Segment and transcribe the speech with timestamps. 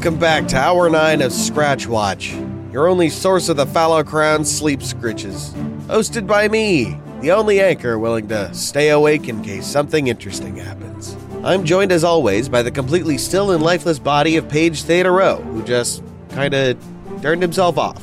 [0.00, 2.32] Welcome back to Hour 9 of Scratch Watch,
[2.72, 5.52] your only source of the fallow crown sleep scritches.
[5.88, 11.14] Hosted by me, the only anchor willing to stay awake in case something interesting happens.
[11.44, 15.62] I'm joined as always by the completely still and lifeless body of Paige Theodoro, who
[15.64, 16.78] just kinda
[17.20, 18.02] turned himself off.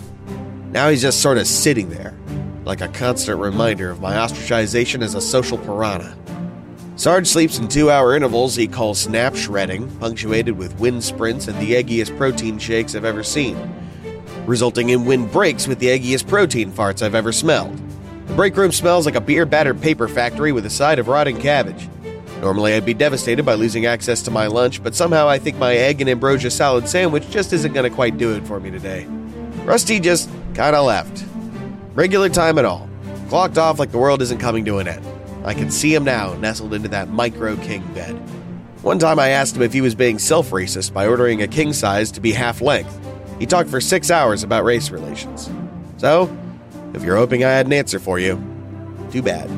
[0.72, 2.14] Now he's just sort of sitting there,
[2.64, 6.16] like a constant reminder of my ostracization as a social piranha.
[6.98, 11.56] Sarge sleeps in two hour intervals he calls snap shredding, punctuated with wind sprints and
[11.60, 13.56] the eggiest protein shakes I've ever seen,
[14.48, 17.80] resulting in wind breaks with the eggiest protein farts I've ever smelled.
[18.26, 21.40] The break room smells like a beer battered paper factory with a side of rotting
[21.40, 21.88] cabbage.
[22.42, 25.76] Normally, I'd be devastated by losing access to my lunch, but somehow I think my
[25.76, 29.06] egg and ambrosia salad sandwich just isn't to quite do it for me today.
[29.66, 31.24] Rusty just kinda left.
[31.94, 32.90] Regular time at all.
[33.30, 35.17] Clocked off like the world isn't coming to an end.
[35.48, 38.12] I can see him now, nestled into that micro king bed.
[38.82, 41.72] One time I asked him if he was being self racist by ordering a king
[41.72, 43.00] size to be half length.
[43.40, 45.50] He talked for six hours about race relations.
[45.96, 46.36] So,
[46.94, 48.36] if you're hoping I had an answer for you,
[49.10, 49.50] too bad.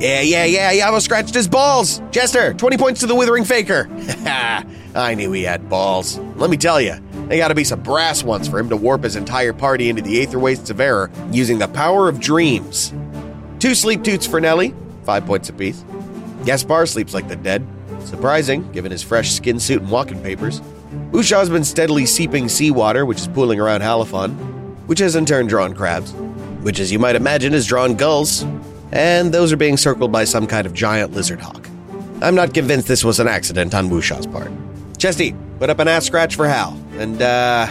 [0.00, 2.00] Yeah, yeah, yeah, Yavo scratched his balls!
[2.12, 3.88] Jester, 20 points to the withering faker!
[4.94, 6.16] I knew he had balls.
[6.36, 6.94] Let me tell you,
[7.26, 10.22] they gotta be some brass ones for him to warp his entire party into the
[10.22, 12.94] Aether Wastes of Error using the power of dreams.
[13.58, 14.72] Two sleep toots for Nelly,
[15.04, 15.84] five points apiece.
[16.44, 17.66] Gaspar sleeps like the dead.
[18.04, 20.60] Surprising, given his fresh skin suit and walking papers.
[21.10, 24.32] Wusha's been steadily seeping seawater, which is pooling around Halifon,
[24.86, 26.12] which has in turn drawn crabs,
[26.62, 28.44] which, as you might imagine, has drawn gulls,
[28.92, 31.68] and those are being circled by some kind of giant lizard hawk.
[32.22, 34.50] I'm not convinced this was an accident on Wusha's part.
[34.98, 37.66] Chesty, put up an ass scratch for Hal, and, uh,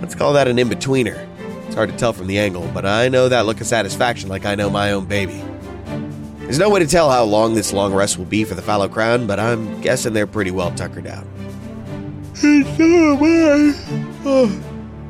[0.00, 1.26] let's call that an in betweener.
[1.66, 4.46] It's hard to tell from the angle, but I know that look of satisfaction like
[4.46, 5.42] I know my own baby.
[6.38, 8.88] There's no way to tell how long this long rest will be for the fallow
[8.88, 11.26] crown, but I'm guessing they're pretty well tuckered out.
[12.42, 13.74] And so am I.
[14.24, 14.62] Oh,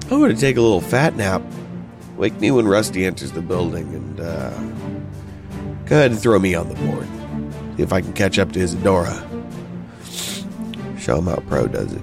[0.03, 1.43] I'm going to take a little fat nap.
[2.17, 4.51] Wake me when Rusty enters the building, and uh,
[5.85, 7.07] go ahead and throw me on the board.
[7.77, 9.15] See if I can catch up to Isadora.
[10.99, 12.03] Show him how pro does it.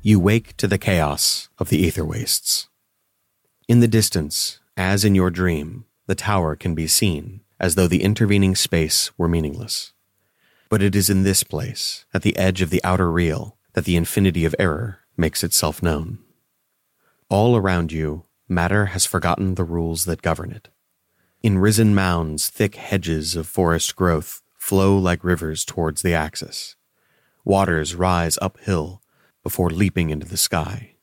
[0.00, 2.68] You wake to the chaos of the ether wastes.
[3.66, 8.04] In the distance, as in your dream, the tower can be seen as though the
[8.04, 9.92] intervening space were meaningless.
[10.68, 13.96] But it is in this place, at the edge of the outer real, that the
[13.96, 16.20] infinity of error makes itself known.
[17.28, 20.68] All around you, matter has forgotten the rules that govern it.
[21.42, 26.76] In risen mounds, thick hedges of forest growth flow like rivers towards the axis.
[27.44, 29.02] Waters rise uphill
[29.48, 30.94] before leaping into the sky.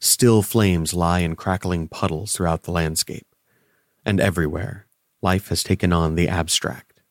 [0.00, 3.26] Still flames lie in crackling puddles throughout the landscape,
[4.06, 4.86] and everywhere
[5.20, 7.02] life has taken on the abstract.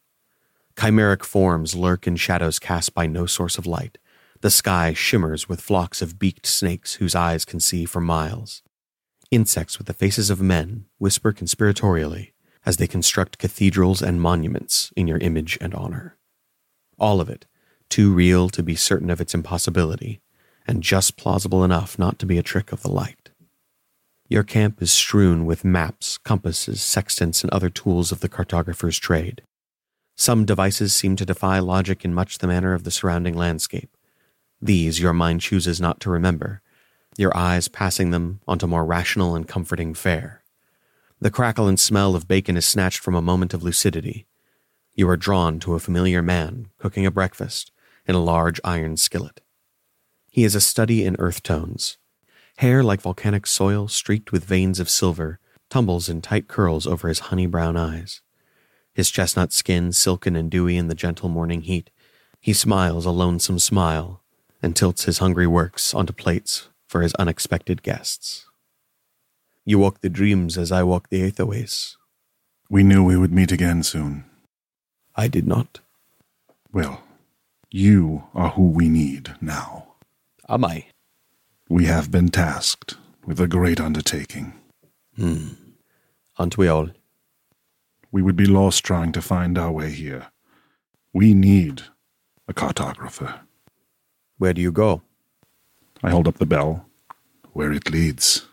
[0.76, 4.00] Chimeric forms lurk in shadows cast by no source of light.
[4.42, 8.64] The sky shimmers with flocks of beaked snakes whose eyes can see for miles.
[9.30, 12.32] Insects with the faces of men whisper conspiratorially
[12.66, 16.18] as they construct cathedrals and monuments in your image and honor.
[16.98, 17.46] All of it,
[17.90, 20.20] too real to be certain of its impossibility,
[20.68, 23.30] and just plausible enough not to be a trick of the light.
[24.30, 29.42] Your camp is strewn with maps, compasses, sextants, and other tools of the cartographer's trade.
[30.18, 33.96] Some devices seem to defy logic in much the manner of the surrounding landscape.
[34.62, 36.62] These your mind chooses not to remember,
[37.18, 40.44] your eyes passing them onto more rational and comforting fare.
[41.20, 44.28] The crackle and smell of bacon is snatched from a moment of lucidity.
[44.94, 47.72] You are drawn to a familiar man cooking a breakfast
[48.06, 49.42] in a large iron skillet.
[50.38, 51.98] He is a study in earth tones.
[52.58, 57.32] Hair like volcanic soil, streaked with veins of silver, tumbles in tight curls over his
[57.32, 58.22] honey brown eyes.
[58.94, 61.90] His chestnut skin silken and dewy in the gentle morning heat.
[62.40, 64.22] He smiles a lonesome smile
[64.62, 68.46] and tilts his hungry works onto plates for his unexpected guests.
[69.66, 71.98] You walk the dreams as I walk the aetherways.
[72.70, 74.24] We knew we would meet again soon.
[75.16, 75.80] I did not.
[76.72, 77.02] Well,
[77.72, 79.87] you are who we need now.
[80.50, 80.86] Am I?
[81.68, 82.96] We have been tasked
[83.26, 84.54] with a great undertaking.
[85.18, 85.48] Hmm.
[86.38, 86.90] Aren't we all?
[88.14, 90.28] We would be lost trying to find our way here.
[91.14, 91.84] We need
[92.48, 93.42] a cartographer.
[94.38, 95.02] Where do you go?
[96.02, 96.86] I hold up the bell.
[97.52, 98.46] Where it leads.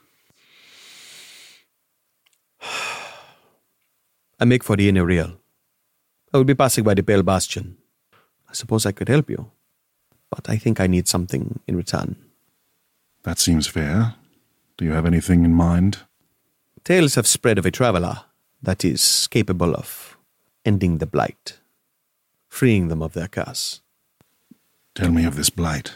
[4.40, 5.38] I make for the inner real.
[6.32, 7.76] I will be passing by the Pale Bastion.
[8.48, 9.52] I suppose I could help you,
[10.34, 12.16] but I think I need something in return.
[13.22, 14.14] That seems fair.
[14.76, 15.98] Do you have anything in mind?
[16.82, 18.24] Tales have spread of a traveler
[18.62, 20.16] that is capable of
[20.64, 21.58] ending the blight,
[22.48, 23.80] freeing them of their curse.
[24.94, 25.94] Tell me of this blight.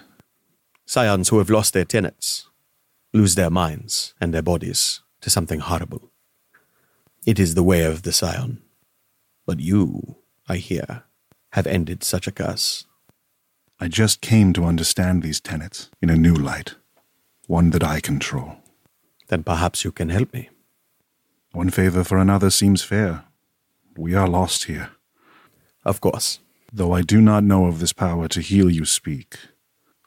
[0.86, 2.48] Scions who have lost their tenets
[3.12, 6.10] lose their minds and their bodies to something horrible.
[7.26, 8.62] It is the way of the scion.
[9.46, 10.16] But you,
[10.48, 11.04] I hear,
[11.52, 12.86] have ended such a curse.
[13.80, 16.74] I just came to understand these tenets in a new light,
[17.46, 18.56] one that I control.
[19.28, 20.48] Then perhaps you can help me.
[21.52, 23.24] One favor for another seems fair.
[23.96, 24.90] We are lost here.
[25.84, 26.40] Of course.
[26.72, 29.38] Though I do not know of this power to heal you speak,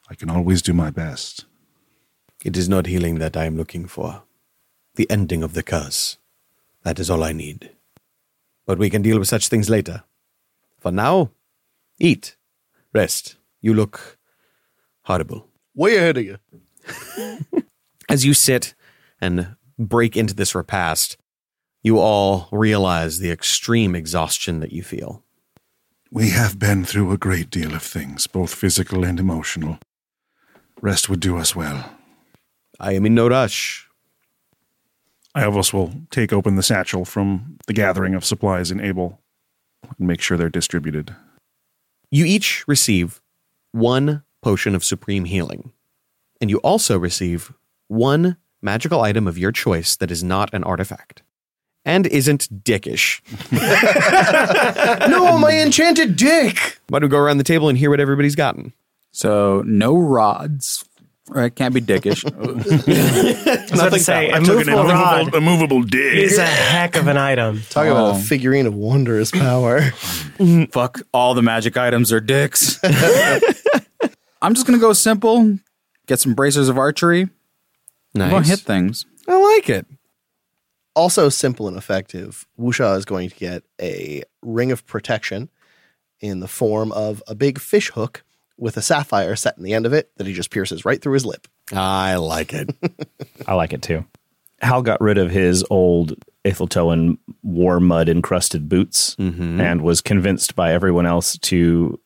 [0.08, 1.46] I can always do my best.
[2.44, 4.22] It is not healing that I am looking for.
[4.96, 6.18] The ending of the curse.
[6.84, 7.70] That is all I need.
[8.66, 10.04] But we can deal with such things later.
[10.78, 11.30] For now,
[11.98, 12.36] eat,
[12.92, 13.36] rest.
[13.62, 14.18] You look
[15.04, 15.48] horrible.
[15.74, 16.38] Way ahead of you.
[18.08, 18.74] As you sit
[19.20, 21.16] and break into this repast,
[21.82, 25.22] you all realize the extreme exhaustion that you feel.
[26.10, 29.78] We have been through a great deal of things, both physical and emotional.
[30.82, 31.90] Rest would do us well.
[32.78, 33.88] I am in no rush.
[35.36, 39.20] Iovos will take open the satchel from the gathering of supplies in Abel
[39.98, 41.16] and make sure they're distributed.
[42.10, 43.21] You each receive
[43.72, 45.72] one potion of supreme healing,
[46.40, 47.52] and you also receive
[47.88, 51.22] one magical item of your choice that is not an artifact
[51.84, 53.20] and isn't dickish.
[55.10, 56.78] no, my enchanted dick.
[56.88, 58.72] Why don't we go around the table and hear what everybody's gotten?
[59.10, 60.84] So no rods.
[61.28, 62.24] Right, can't be dickish.
[62.26, 62.36] I
[63.70, 66.18] was about to say, a I took an movable rod immovable, immovable dig.
[66.18, 67.62] is a heck of an item.
[67.70, 67.92] Talk Oh.
[67.92, 69.80] about a figurine of wondrous power.
[70.72, 72.78] Fuck, all the magic items are dicks.
[74.42, 75.58] I'm just gonna go simple.
[76.06, 77.22] Get some bracers of archery.
[78.14, 79.06] I'm gonna hit things.
[79.28, 79.86] I like it.
[80.96, 85.48] also simple and effective, Wusha is going to get a ring of protection
[86.20, 88.24] in the form of a big fish hook
[88.62, 91.14] with a sapphire set in the end of it that he just pierces right through
[91.14, 91.48] his lip.
[91.72, 92.70] I like it.
[93.46, 94.04] I like it too.
[94.60, 96.14] Hal got rid of his old
[96.44, 99.60] Atheltoan war mud encrusted boots mm-hmm.
[99.60, 101.98] and was convinced by everyone else to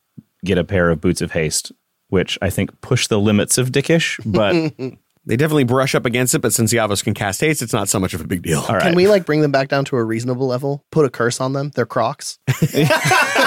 [0.47, 1.73] get a pair of boots of haste,
[2.09, 4.73] which I think push the limits of dickish, but
[5.27, 7.99] They definitely brush up against it, but since Yavos can cast haste, it's not so
[7.99, 8.61] much of a big deal.
[8.61, 8.83] all right.
[8.83, 10.85] Can we like bring them back down to a reasonable level?
[10.93, 11.73] Put a curse on them?
[11.75, 12.39] They're Crocs.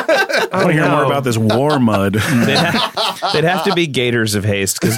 [0.10, 2.14] I want to hear more about this war mud.
[2.14, 4.98] they'd, have, they'd have to be gators of haste because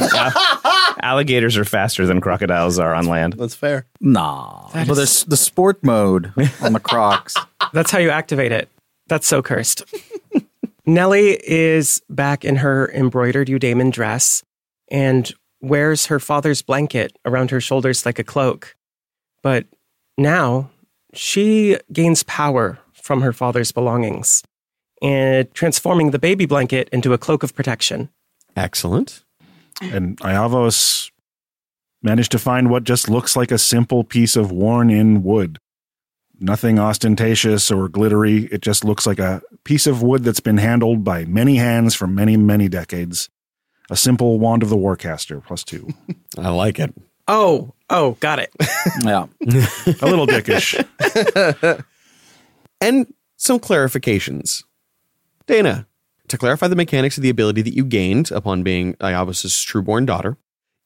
[1.01, 3.33] alligators are faster than crocodiles are on land.
[3.33, 3.85] That's fair.
[3.99, 4.69] Nah.
[4.73, 7.35] But there's the sport mode on the Crocs.
[7.73, 8.69] That's how you activate it.
[9.07, 9.83] That's so cursed.
[10.85, 14.43] Nellie is back in her embroidered Eudaemon dress
[14.89, 18.75] and wears her father's blanket around her shoulders like a cloak.
[19.43, 19.65] But
[20.17, 20.71] now
[21.13, 24.43] she gains power from her father's belongings
[25.01, 28.09] and transforming the baby blanket into a cloak of protection.
[28.55, 29.23] Excellent.
[29.81, 31.09] and Iavos
[32.03, 35.57] managed to find what just looks like a simple piece of worn in wood.
[36.39, 38.45] Nothing ostentatious or glittery.
[38.51, 42.07] It just looks like a piece of wood that's been handled by many hands for
[42.07, 43.29] many, many decades.
[43.91, 45.89] A simple wand of the Warcaster plus two.
[46.37, 46.93] I like it.
[47.27, 48.51] Oh, oh, got it.
[49.03, 49.27] Yeah.
[50.01, 50.73] A little dickish.
[52.81, 54.63] And some clarifications.
[55.51, 55.85] Dana,
[56.29, 60.37] to clarify the mechanics of the ability that you gained upon being Iavos' trueborn daughter,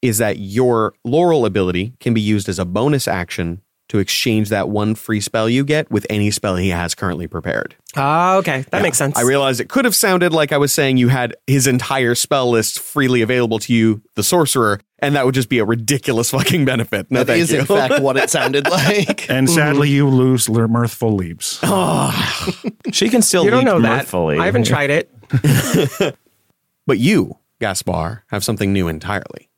[0.02, 4.68] is that your Laurel ability can be used as a bonus action to exchange that
[4.68, 7.76] one free spell you get with any spell he has currently prepared.
[7.94, 8.62] Ah, okay.
[8.72, 8.82] That Yeah.
[8.82, 9.16] makes sense.
[9.16, 12.50] I realized it could have sounded like I was saying you had his entire spell
[12.50, 16.64] list freely available to you, the sorcerer, and that would just be a ridiculous fucking
[16.64, 17.10] benefit.
[17.10, 17.60] No, That thank is, you.
[17.60, 19.28] in fact, what it sounded like.
[19.30, 21.58] And sadly, you lose Lir- mirthful leaps.
[21.62, 22.12] Oh.
[22.92, 23.96] She can still you don't leap know that.
[23.96, 24.38] mirthfully.
[24.38, 25.10] I haven't tried it.
[26.86, 29.50] But you, Gaspar, have something new entirely.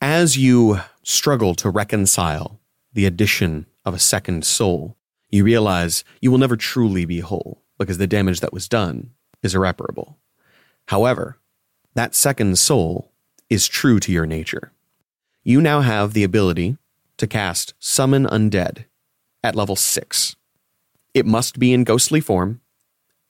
[0.00, 2.60] As you struggle to reconcile
[2.92, 4.96] the addition of a second soul,
[5.30, 9.10] you realize you will never truly be whole because the damage that was done
[9.42, 10.18] is irreparable.
[10.88, 11.38] However,
[11.94, 13.10] that second soul
[13.50, 14.72] is true to your nature.
[15.42, 16.78] You now have the ability
[17.18, 18.84] to cast Summon Undead
[19.42, 20.36] at level 6.
[21.12, 22.60] It must be in ghostly form,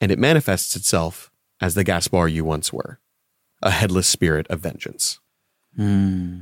[0.01, 1.31] and it manifests itself
[1.61, 2.99] as the Gaspar you once were
[3.61, 5.19] a headless spirit of vengeance.
[5.75, 6.39] Hmm.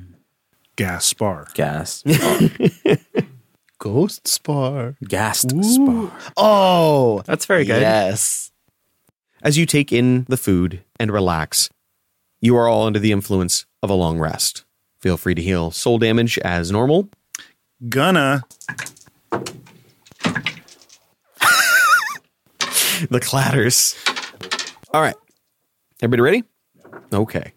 [0.75, 1.47] Gaspar.
[1.53, 2.03] Gas.
[3.79, 4.95] Ghost Spar.
[5.03, 6.11] Gassed spar.
[6.37, 7.81] Oh, That's very good.
[7.81, 8.51] Yes.
[9.41, 11.69] As you take in the food and relax,
[12.43, 14.65] you are all under the influence of a long rest.
[14.99, 17.09] Feel free to heal soul damage as normal.
[17.87, 18.43] Gonna.
[23.09, 23.95] The clatters.
[24.93, 25.15] All right.
[26.01, 26.43] Everybody ready?
[27.11, 27.51] Okay.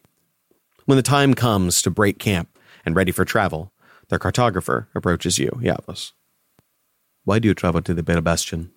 [0.87, 3.71] When the time comes to break camp and ready for travel,
[4.09, 6.12] the cartographer approaches you, Yavos.
[7.25, 8.73] Why do you travel to the Bell Bastion?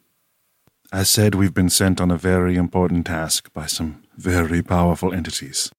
[0.92, 5.72] As said, we've been sent on a very important task by some very powerful entities,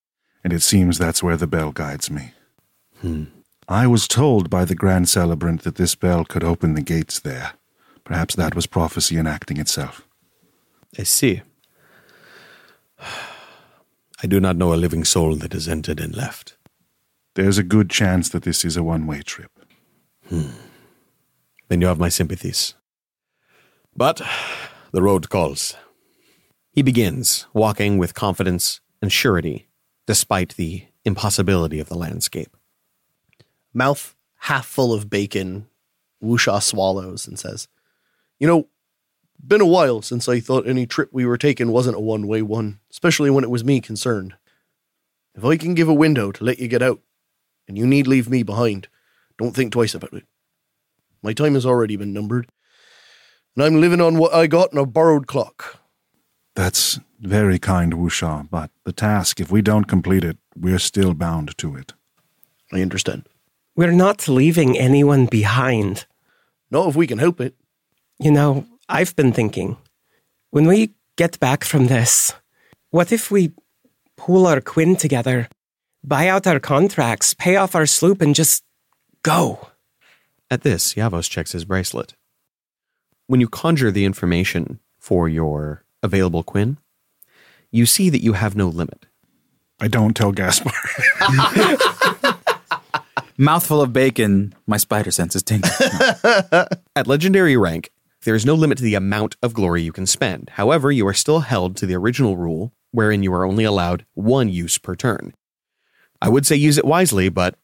[0.43, 2.33] and it seems that's where the bell guides me.
[3.67, 7.53] I was told by the Grand Celebrant that this bell could open the gates there.
[8.03, 10.07] Perhaps that was prophecy enacting itself.
[10.99, 11.41] I see.
[14.23, 16.57] I do not know a living soul that has entered and left.
[17.35, 19.51] There's a good chance that this is a one way trip.
[20.27, 20.49] Hmm.
[21.69, 22.75] Then you have my sympathies.
[23.95, 24.21] But
[24.91, 25.75] the road calls.
[26.73, 29.67] He begins, walking with confidence and surety,
[30.07, 32.55] despite the impossibility of the landscape.
[33.73, 35.67] Mouth half full of bacon,
[36.23, 37.67] Wusha swallows and says,
[38.39, 38.67] You know,
[39.45, 42.41] been a while since I thought any trip we were taking wasn't a one way
[42.41, 44.35] one, especially when it was me concerned.
[45.35, 47.01] If I can give a window to let you get out,
[47.67, 48.87] and you need leave me behind,
[49.37, 50.25] don't think twice about it.
[51.23, 52.49] My time has already been numbered,
[53.55, 55.79] and I'm living on what I got in a borrowed clock.
[56.55, 61.57] That's very kind, Wusha, but the task, if we don't complete it, we're still bound
[61.57, 61.93] to it.
[62.73, 63.27] I understand.
[63.75, 66.05] We're not leaving anyone behind.
[66.69, 67.55] Not if we can help it.
[68.19, 69.77] You know, I've been thinking,
[70.49, 72.33] when we get back from this,
[72.89, 73.53] what if we
[74.17, 75.47] pool our quin together,
[76.03, 78.63] buy out our contracts, pay off our sloop, and just
[79.23, 79.69] go?
[80.49, 82.15] At this, Yavos checks his bracelet.
[83.27, 86.77] When you conjure the information for your available Quinn,
[87.71, 89.05] you see that you have no limit.
[89.79, 90.71] I don't tell Gaspar.
[93.37, 94.53] Mouthful of bacon.
[94.67, 95.73] My spider sense is tingling.
[96.95, 97.89] At legendary rank,
[98.23, 100.51] there is no limit to the amount of glory you can spend.
[100.53, 104.49] However, you are still held to the original rule, wherein you are only allowed one
[104.49, 105.33] use per turn.
[106.21, 107.55] I would say use it wisely, but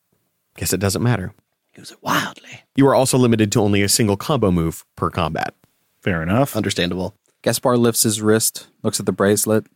[0.55, 1.33] guess it doesn't matter.
[1.75, 2.63] Use it wildly.
[2.75, 5.53] You are also limited to only a single combo move per combat.
[6.01, 6.55] Fair enough.
[6.55, 7.13] Understandable.
[7.43, 9.67] Gaspar lifts his wrist, looks at the bracelet.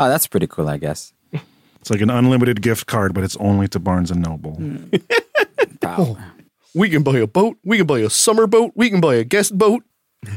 [0.00, 1.12] Oh, that's pretty cool, I guess.
[1.80, 4.54] It's like an unlimited gift card, but it's only to Barnes and Noble.
[4.54, 4.76] Hmm.
[5.82, 5.96] Wow.
[5.98, 6.18] Oh,
[6.74, 7.56] we can buy a boat.
[7.64, 8.72] We can buy a summer boat.
[8.76, 9.84] We can buy a guest boat.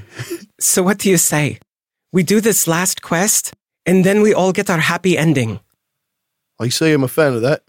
[0.59, 1.59] So, what do you say?
[2.13, 3.53] We do this last quest,
[3.85, 5.59] and then we all get our happy ending.
[6.57, 7.63] I say I'm a fan of that.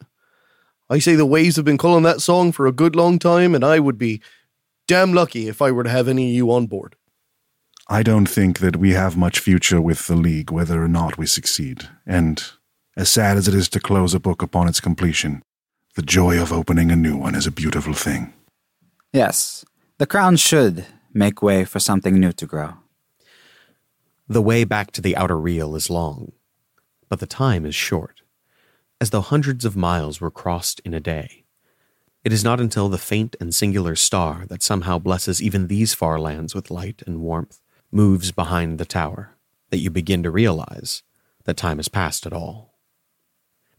[0.88, 3.64] I say the waves have been calling that song for a good long time, and
[3.64, 4.20] I would be
[4.86, 6.94] damn lucky if I were to have any of you on board.
[7.88, 11.26] I don't think that we have much future with the League, whether or not we
[11.26, 11.88] succeed.
[12.06, 12.42] And
[12.96, 15.42] as sad as it is to close a book upon its completion,
[15.94, 18.32] the joy of opening a new one is a beautiful thing.
[19.12, 19.66] Yes,
[19.98, 22.74] the crown should make way for something new to grow.
[24.28, 26.32] The way back to the outer reel is long,
[27.10, 28.22] but the time is short,
[28.98, 31.44] as though hundreds of miles were crossed in a day.
[32.24, 36.18] It is not until the faint and singular star that somehow blesses even these far
[36.18, 37.60] lands with light and warmth
[37.94, 39.36] moves behind the tower
[39.70, 41.02] that you begin to realize
[41.44, 42.74] that time has passed at all.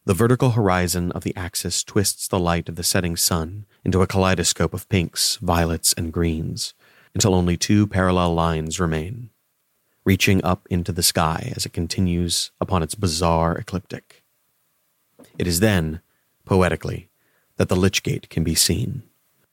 [0.05, 4.07] The vertical horizon of the axis twists the light of the setting sun into a
[4.07, 6.73] kaleidoscope of pinks, violets, and greens
[7.13, 9.31] until only two parallel lines remain
[10.05, 14.23] reaching up into the sky as it continues upon its bizarre ecliptic.
[15.37, 15.99] It is then,
[16.45, 17.09] poetically,
[17.57, 19.03] that the Lich Gate can be seen,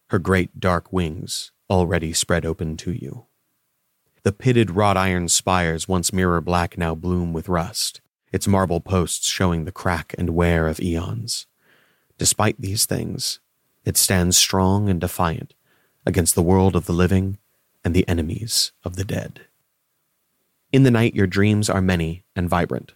[0.08, 3.24] her great dark wings already spread open to you.
[4.24, 8.00] The pitted wrought iron spires, once mirror black, now bloom with rust,
[8.32, 11.46] its marble posts showing the crack and wear of eons.
[12.18, 13.40] Despite these things,
[13.84, 15.54] it stands strong and defiant
[16.06, 17.38] against the world of the living
[17.84, 19.40] and the enemies of the dead.
[20.70, 22.94] In the night, your dreams are many and vibrant,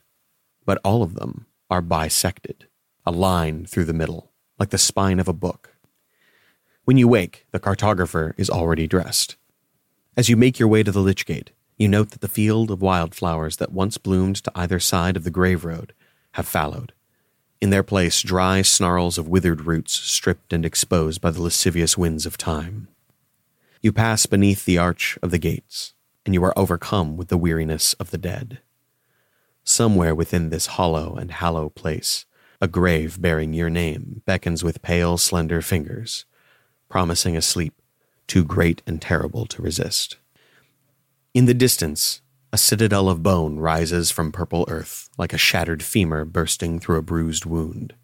[0.65, 2.69] but all of them are bisected,
[3.05, 4.31] a line through the middle,
[4.61, 5.75] like the spine of a book.
[6.85, 9.37] When you wake, the cartographer is already dressed.
[10.17, 12.81] As you make your way to the Lich Gate, you note that the field of
[12.81, 15.93] wildflowers that once bloomed to either side of the grave road
[16.33, 16.95] have fallowed.
[17.61, 22.25] In their place, dry snarls of withered roots stripped and exposed by the lascivious winds
[22.25, 22.89] of time.
[23.83, 25.93] You pass beneath the arch of the gates,
[26.25, 28.61] and you are overcome with the weariness of the dead.
[29.65, 32.25] Somewhere within this hollow and hallow place,
[32.59, 36.25] a grave bearing your name beckons with pale, slender fingers,
[36.89, 37.75] promising a sleep
[38.27, 40.17] too great and terrible to resist.
[41.35, 46.25] In the distance, a citadel of bone rises from purple earth like a shattered femur
[46.25, 47.95] bursting through a bruised wound.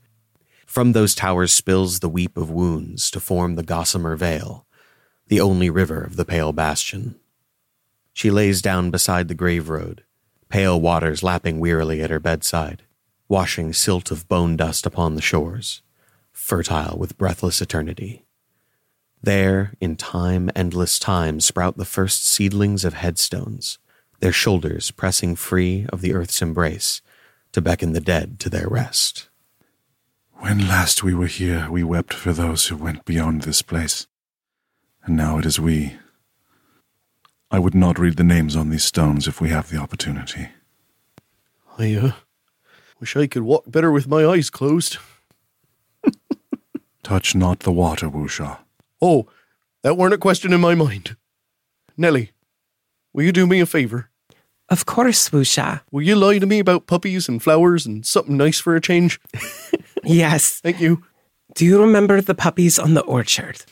[0.66, 4.66] From those towers spills the weep of wounds to form the gossamer vale,
[5.28, 7.14] the only river of the pale bastion.
[8.12, 10.04] She lays down beside the grave road,
[10.48, 12.82] pale waters lapping wearily at her bedside,
[13.28, 15.80] washing silt of bone dust upon the shores,
[16.32, 18.26] fertile with breathless eternity.
[19.22, 23.78] There, in time, endless time, sprout the first seedlings of headstones,
[24.18, 27.02] their shoulders pressing free of the earth's embrace
[27.52, 29.28] to beckon the dead to their rest.
[30.32, 34.08] When last we were here, we wept for those who went beyond this place,
[35.04, 35.98] and now it is we.
[37.48, 40.48] I would not read the names on these stones if we have the opportunity.
[41.78, 42.12] I uh,
[42.98, 44.98] wish I could walk better with my eyes closed.
[47.04, 48.58] Touch not the water, Wusha.
[49.02, 49.26] Oh,
[49.82, 51.16] that weren't a question in my mind.
[51.96, 52.30] Nellie,
[53.12, 54.10] will you do me a favor?
[54.68, 55.82] Of course, Wusha.
[55.90, 59.20] Will you lie to me about puppies and flowers and something nice for a change?
[60.04, 60.60] yes.
[60.60, 61.02] Thank you.
[61.54, 63.64] Do you remember the puppies on the orchard?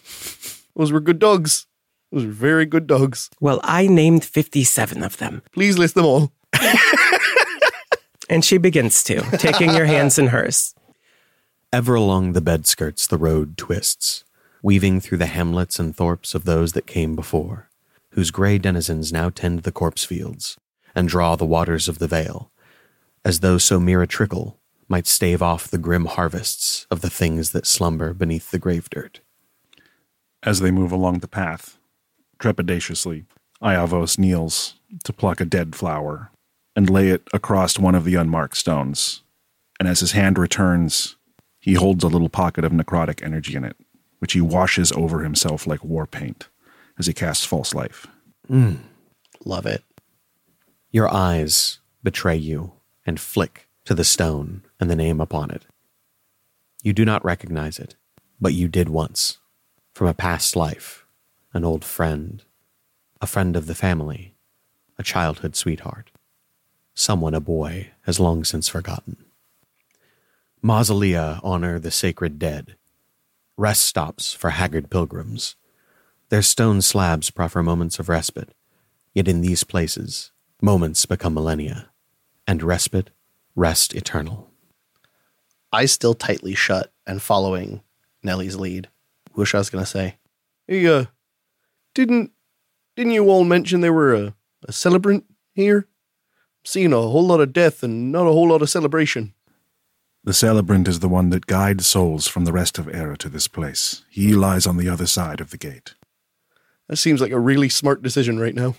[0.74, 1.66] Those were good dogs.
[2.10, 3.30] Those were very good dogs.
[3.40, 5.42] Well, I named 57 of them.
[5.52, 6.32] Please list them all.
[8.28, 10.74] and she begins to, taking your hands in hers.
[11.72, 14.24] Ever along the bed skirts, the road twists
[14.62, 17.68] weaving through the hamlets and thorps of those that came before,
[18.10, 20.56] whose grey denizens now tend the corpse fields
[20.94, 22.50] and draw the waters of the vale,
[23.24, 27.50] as though so mere a trickle might stave off the grim harvests of the things
[27.50, 29.20] that slumber beneath the grave dirt.
[30.42, 31.78] As they move along the path,
[32.38, 33.24] trepidatiously,
[33.62, 36.30] Iavos kneels to pluck a dead flower
[36.74, 39.22] and lay it across one of the unmarked stones.
[39.78, 41.16] And as his hand returns,
[41.60, 43.76] he holds a little pocket of necrotic energy in it
[44.20, 46.48] which he washes over himself like war paint
[46.98, 48.06] as he casts false life.
[48.48, 48.78] Mm.
[49.44, 49.82] Love it.
[50.92, 52.72] Your eyes betray you
[53.04, 55.66] and flick to the stone and the name upon it.
[56.82, 57.96] You do not recognize it,
[58.40, 59.38] but you did once,
[59.92, 61.04] from a past life,
[61.52, 62.44] an old friend,
[63.20, 64.34] a friend of the family,
[64.98, 66.10] a childhood sweetheart,
[66.94, 69.24] someone a boy has long since forgotten.
[70.62, 72.76] Mausolea honor the sacred dead,
[73.60, 75.54] rest stops for haggard pilgrims.
[76.30, 78.54] Their stone slabs proffer moments of respite,
[79.12, 81.90] yet in these places, moments become millennia,
[82.46, 83.10] and respite,
[83.54, 84.50] rest eternal.
[85.72, 87.82] Eyes still tightly shut and following
[88.22, 88.88] Nellie's lead.
[89.34, 90.16] Wish I was to say,
[90.66, 91.04] Hey, uh,
[91.94, 92.32] didn't,
[92.96, 94.34] didn't you all mention there were a,
[94.66, 95.86] a celebrant here?
[96.64, 99.34] seeing a whole lot of death and not a whole lot of celebration.
[100.22, 103.48] The celebrant is the one that guides souls from the rest of Era to this
[103.48, 104.04] place.
[104.10, 105.94] He lies on the other side of the gate.
[106.88, 108.74] That seems like a really smart decision right now.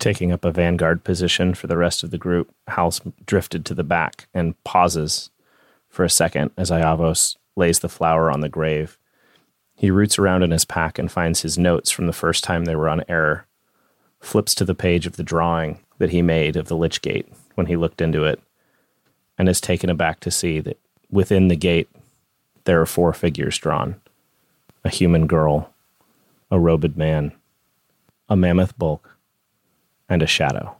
[0.00, 3.84] Taking up a vanguard position for the rest of the group, House drifted to the
[3.84, 5.30] back and pauses
[5.88, 8.98] for a second as Iavos lays the flower on the grave.
[9.76, 12.74] He roots around in his pack and finds his notes from the first time they
[12.74, 13.46] were on error,
[14.18, 17.68] flips to the page of the drawing that he made of the Lich Gate when
[17.68, 18.40] he looked into it,
[19.38, 20.78] and is taken aback to see that
[21.10, 21.88] within the gate
[22.64, 24.00] there are four figures drawn
[24.84, 25.74] a human girl,
[26.48, 27.32] a robed man,
[28.28, 29.16] a mammoth bulk,
[30.08, 30.76] and a shadow,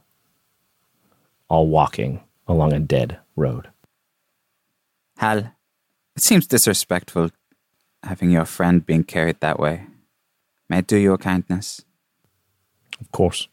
[1.49, 3.67] all walking along a dead road.
[5.17, 5.39] Hal,
[6.15, 7.31] it seems disrespectful
[8.03, 9.85] having your friend being carried that way.
[10.69, 11.83] May I do you a kindness?
[13.01, 13.47] Of course.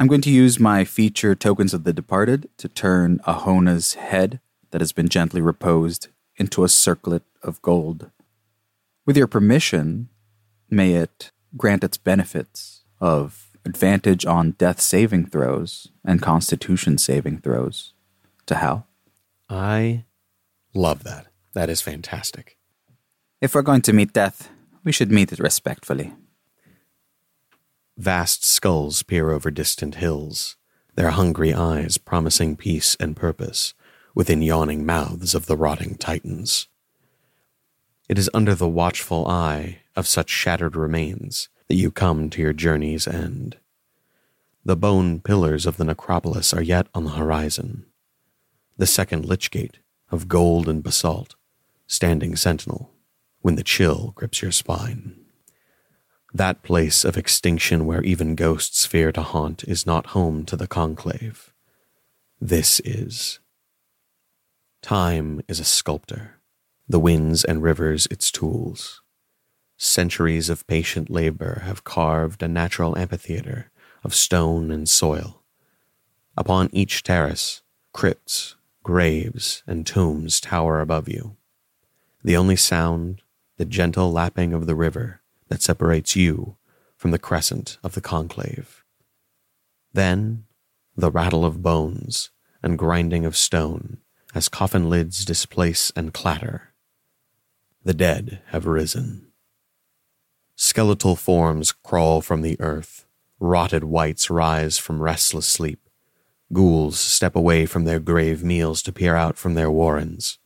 [0.00, 4.38] I'm going to use my feature tokens of the departed to turn Ahona's head
[4.70, 6.06] that has been gently reposed
[6.36, 8.08] into a circlet of gold.
[9.04, 10.08] With your permission,
[10.70, 17.92] may it grant its benefits of advantage on death saving throws and constitution saving throws
[18.46, 18.86] to Hal.
[19.50, 20.04] I
[20.74, 21.26] love that.
[21.54, 22.56] That is fantastic.
[23.40, 24.48] If we're going to meet death,
[24.84, 26.12] we should meet it respectfully.
[27.98, 30.56] Vast skulls peer over distant hills,
[30.94, 33.74] their hungry eyes promising peace and purpose
[34.14, 36.68] within yawning mouths of the rotting titans.
[38.08, 42.52] It is under the watchful eye of such shattered remains that you come to your
[42.52, 43.56] journey's end.
[44.64, 47.84] The bone pillars of the necropolis are yet on the horizon.
[48.76, 49.78] The second lich gate
[50.12, 51.34] of gold and basalt,
[51.88, 52.92] standing sentinel
[53.40, 55.24] when the chill grips your spine.
[56.38, 60.68] That place of extinction where even ghosts fear to haunt is not home to the
[60.68, 61.52] conclave.
[62.40, 63.40] This is.
[64.80, 66.38] Time is a sculptor,
[66.88, 69.02] the winds and rivers its tools.
[69.76, 73.72] Centuries of patient labor have carved a natural amphitheater
[74.04, 75.42] of stone and soil.
[76.36, 81.36] Upon each terrace, crypts, graves, and tombs tower above you.
[82.22, 83.22] The only sound,
[83.56, 85.17] the gentle lapping of the river
[85.48, 86.56] that separates you
[86.96, 88.84] from the crescent of the conclave.
[89.92, 90.44] Then,
[90.96, 92.30] the rattle of bones
[92.62, 93.98] and grinding of stone
[94.34, 96.74] as coffin lids displace and clatter.
[97.84, 99.28] The dead have risen.
[100.56, 103.06] Skeletal forms crawl from the earth,
[103.38, 105.88] rotted wights rise from restless sleep.
[106.52, 110.38] Ghouls step away from their grave meals to peer out from their warrens.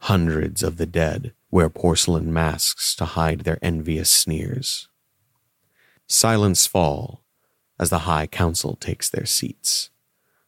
[0.00, 4.88] Hundreds of the dead wear porcelain masks to hide their envious sneers.
[6.08, 7.22] Silence fall
[7.78, 9.90] as the High Council takes their seats.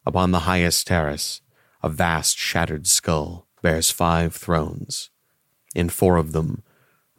[0.07, 1.43] Upon the highest terrace,
[1.83, 5.11] a vast shattered skull bears five thrones.
[5.75, 6.63] In four of them,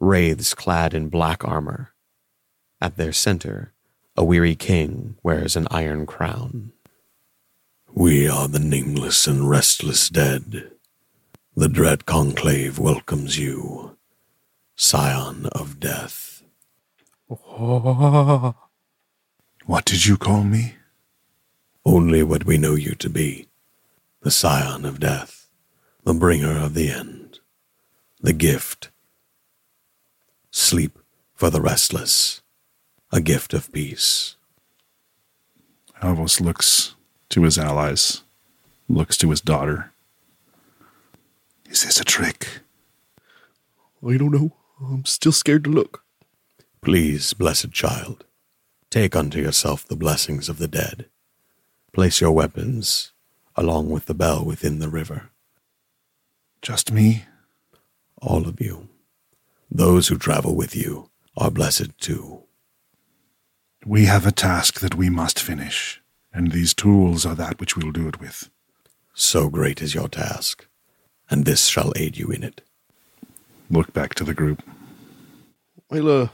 [0.00, 1.92] wraiths clad in black armor.
[2.80, 3.72] At their center,
[4.16, 6.72] a weary king wears an iron crown.
[7.92, 10.72] We are the nameless and restless dead.
[11.58, 13.96] The dread conclave welcomes you,
[14.74, 16.42] scion of death.
[19.64, 20.74] What did you call me?
[21.82, 23.48] Only what we know you to be
[24.20, 25.48] the scion of death,
[26.04, 27.40] the bringer of the end,
[28.20, 28.90] the gift.
[30.50, 30.98] Sleep
[31.34, 32.42] for the restless,
[33.10, 34.36] a gift of peace.
[36.02, 36.94] Alvos looks
[37.30, 38.22] to his allies,
[38.88, 39.92] looks to his daughter.
[41.68, 42.60] Is this a trick?
[44.06, 44.52] I don't know.
[44.80, 46.04] I'm still scared to look.
[46.80, 48.24] Please, blessed child,
[48.90, 51.06] take unto yourself the blessings of the dead.
[51.92, 53.12] Place your weapons
[53.56, 55.30] along with the bell within the river.
[56.62, 57.24] Just me?
[58.20, 58.88] All of you.
[59.70, 62.42] Those who travel with you are blessed too.
[63.84, 66.02] We have a task that we must finish,
[66.32, 68.50] and these tools are that which we'll do it with.
[69.14, 70.66] So great is your task,
[71.30, 72.62] and this shall aid you in it.
[73.70, 74.62] Look back to the group.
[75.90, 76.28] Well, uh,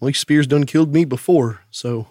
[0.00, 2.08] my spear's done killed me before, so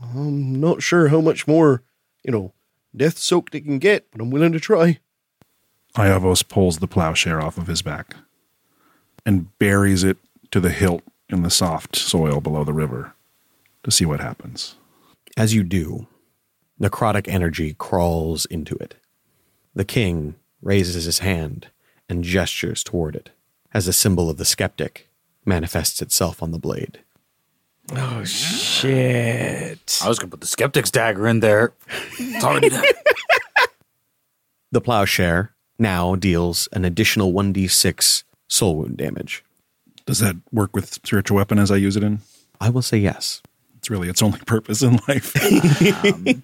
[0.00, 1.82] I'm not sure how much more,
[2.24, 2.52] you know,
[2.94, 4.98] death soaked it can get, but I'm willing to try.
[5.96, 8.16] Iavos pulls the plowshare off of his back
[9.26, 10.16] and buries it
[10.50, 13.14] to the hilt in the soft soil below the river
[13.84, 14.76] to see what happens.
[15.36, 16.06] As you do,
[16.80, 18.96] necrotic energy crawls into it.
[19.74, 21.68] The king raises his hand
[22.08, 23.30] and gestures toward it
[23.72, 25.08] as a symbol of the skeptic
[25.44, 27.00] manifests itself on the blade.
[27.94, 29.98] Oh shit!
[30.04, 31.72] I was gonna put the skeptic's dagger in there.
[32.18, 32.82] It's already there.
[34.72, 39.44] The plowshare now deals an additional 1d6 soul wound damage.
[40.06, 42.20] Does that work with spiritual weapon as I use it in?
[42.58, 43.42] I will say yes.
[43.76, 45.34] It's really its only purpose in life.
[46.04, 46.42] Um,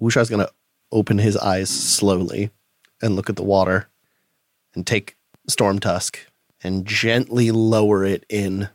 [0.00, 0.48] Wusha's gonna
[0.94, 2.50] open his eyes slowly
[3.02, 3.88] and look at the water
[4.74, 5.16] and take
[5.48, 6.18] Storm Tusk
[6.62, 8.70] and gently lower it in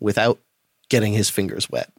[0.00, 0.40] without
[0.88, 1.92] getting his fingers wet.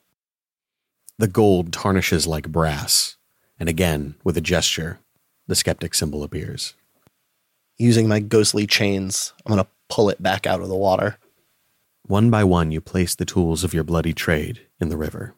[1.18, 3.16] The gold tarnishes like brass,
[3.60, 5.00] and again, with a gesture,
[5.48, 6.74] the skeptic symbol appears.
[7.78, 11.18] Using my ghostly chains, I'm gonna pull it back out of the water.
[12.06, 15.36] One by one, you place the tools of your bloody trade in the river,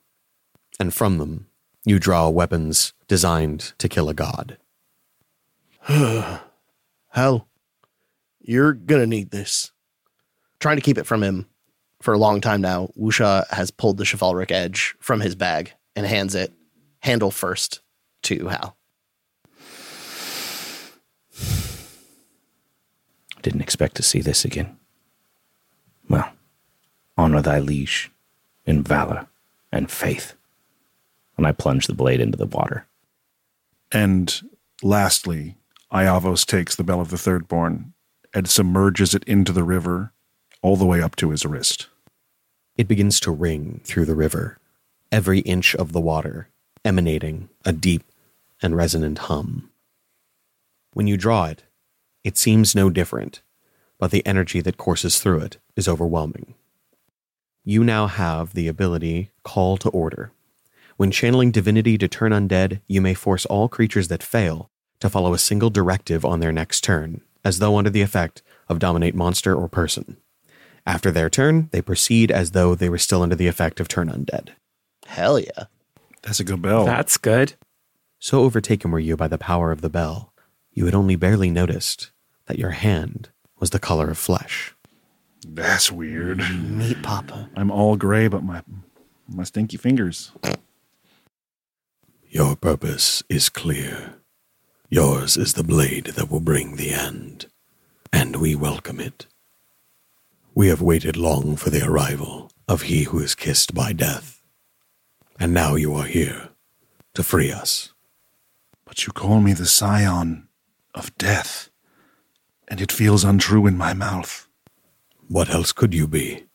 [0.79, 1.47] and from them,
[1.85, 4.57] you draw weapons designed to kill a god.
[7.09, 7.47] Hell,
[8.41, 9.71] you're gonna need this.
[10.59, 11.47] Trying to keep it from him
[12.01, 16.05] for a long time now, Wusha has pulled the chivalric edge from his bag and
[16.05, 16.51] hands it
[16.99, 17.81] handle first
[18.23, 18.75] to Hal.
[23.43, 24.77] Didn't expect to see this again.
[26.09, 26.31] Well,
[27.15, 28.11] honor thy liege
[28.65, 29.27] in valor
[29.71, 30.35] and faith.
[31.37, 32.87] And I plunge the blade into the water.
[33.91, 34.41] And
[34.81, 35.57] lastly,
[35.91, 37.91] Iavos takes the bell of the thirdborn
[38.33, 40.13] and submerges it into the river
[40.61, 41.87] all the way up to his wrist.
[42.77, 44.57] It begins to ring through the river,
[45.11, 46.49] every inch of the water
[46.85, 48.03] emanating a deep
[48.61, 49.69] and resonant hum.
[50.93, 51.63] When you draw it,
[52.23, 53.41] it seems no different,
[53.97, 56.53] but the energy that courses through it is overwhelming.
[57.63, 60.31] You now have the ability Call to Order.
[60.97, 64.69] When channeling divinity to turn undead, you may force all creatures that fail
[65.01, 68.79] to follow a single directive on their next turn, as though under the effect of
[68.79, 70.17] dominate monster or person.
[70.85, 74.07] After their turn, they proceed as though they were still under the effect of turn
[74.07, 74.49] undead.
[75.05, 75.65] Hell yeah.
[76.21, 76.85] That's a good bell.
[76.85, 77.55] That's good.
[78.19, 80.33] So overtaken were you by the power of the bell,
[80.71, 82.11] you had only barely noticed
[82.45, 83.29] that your hand
[83.59, 84.73] was the color of flesh.
[85.45, 86.39] That's weird.
[86.39, 87.49] Meat Papa.
[87.55, 88.63] I'm all gray, but my
[89.27, 90.31] my stinky fingers.
[92.35, 94.15] Your purpose is clear.
[94.89, 97.45] Yours is the blade that will bring the end,
[98.11, 99.25] and we welcome it.
[100.53, 104.41] We have waited long for the arrival of he who is kissed by death,
[105.39, 106.49] and now you are here
[107.13, 107.93] to free us.
[108.83, 110.49] But you call me the scion
[110.93, 111.69] of death,
[112.67, 114.49] and it feels untrue in my mouth.
[115.29, 116.47] What else could you be?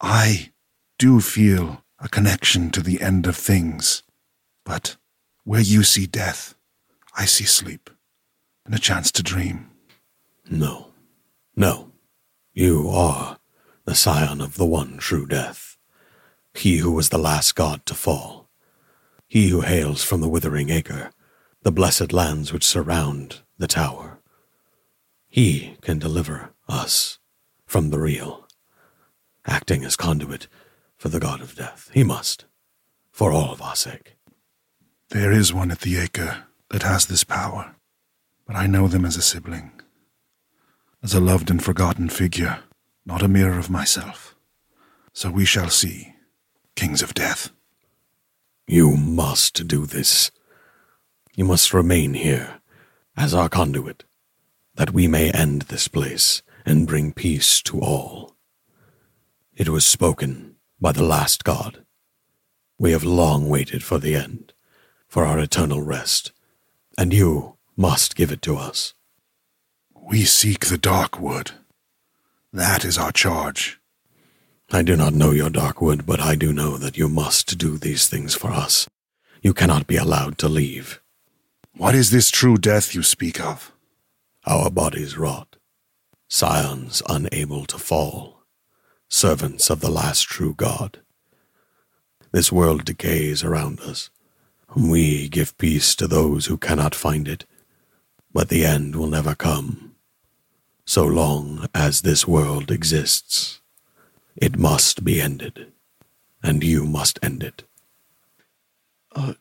[0.00, 0.52] I
[1.00, 4.04] do feel a connection to the end of things,
[4.68, 4.98] but
[5.44, 6.54] where you see death,
[7.16, 7.88] I see sleep
[8.66, 9.70] and a chance to dream.
[10.50, 10.88] No,
[11.56, 11.90] no.
[12.52, 13.38] You are
[13.86, 15.78] the scion of the one true death,
[16.52, 18.50] he who was the last god to fall,
[19.26, 21.12] he who hails from the withering acre,
[21.62, 24.18] the blessed lands which surround the tower.
[25.28, 27.18] He can deliver us
[27.64, 28.46] from the real,
[29.46, 30.46] acting as conduit
[30.98, 31.90] for the god of death.
[31.94, 32.44] He must,
[33.10, 34.17] for all of our sake.
[35.10, 37.74] There is one at the acre that has this power,
[38.46, 39.72] but I know them as a sibling,
[41.02, 42.58] as a loved and forgotten figure,
[43.06, 44.34] not a mirror of myself.
[45.14, 46.14] So we shall see,
[46.76, 47.50] kings of death.
[48.66, 50.30] You must do this.
[51.34, 52.60] You must remain here
[53.16, 54.04] as our conduit,
[54.74, 58.36] that we may end this place and bring peace to all.
[59.56, 61.86] It was spoken by the last god.
[62.78, 64.52] We have long waited for the end,
[65.08, 66.32] for our eternal rest,
[66.96, 68.94] and you must give it to us.
[69.94, 71.52] We seek the dark wood.
[72.52, 73.80] That is our charge.
[74.70, 77.78] I do not know your dark wood, but I do know that you must do
[77.78, 78.86] these things for us.
[79.40, 81.00] You cannot be allowed to leave.
[81.76, 83.72] What is this true death you speak of?
[84.46, 85.56] Our bodies rot,
[86.28, 88.42] scions unable to fall,
[89.08, 91.00] servants of the last true God.
[92.32, 94.10] This world decays around us.
[94.76, 97.46] We give peace to those who cannot find it,
[98.32, 99.94] but the end will never come.
[100.84, 103.60] So long as this world exists,
[104.36, 105.72] it must be ended,
[106.42, 107.64] and you must end it.
[109.14, 109.34] Uh,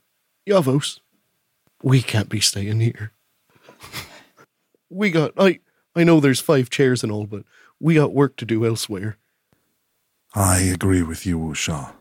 [0.48, 1.00] Yavos,
[1.84, 3.12] we can't be staying here.
[4.90, 5.60] we got, I,
[5.96, 7.44] I know there's five chairs and all, but
[7.80, 9.18] we got work to do elsewhere.
[10.34, 11.94] I agree with you, Wusha.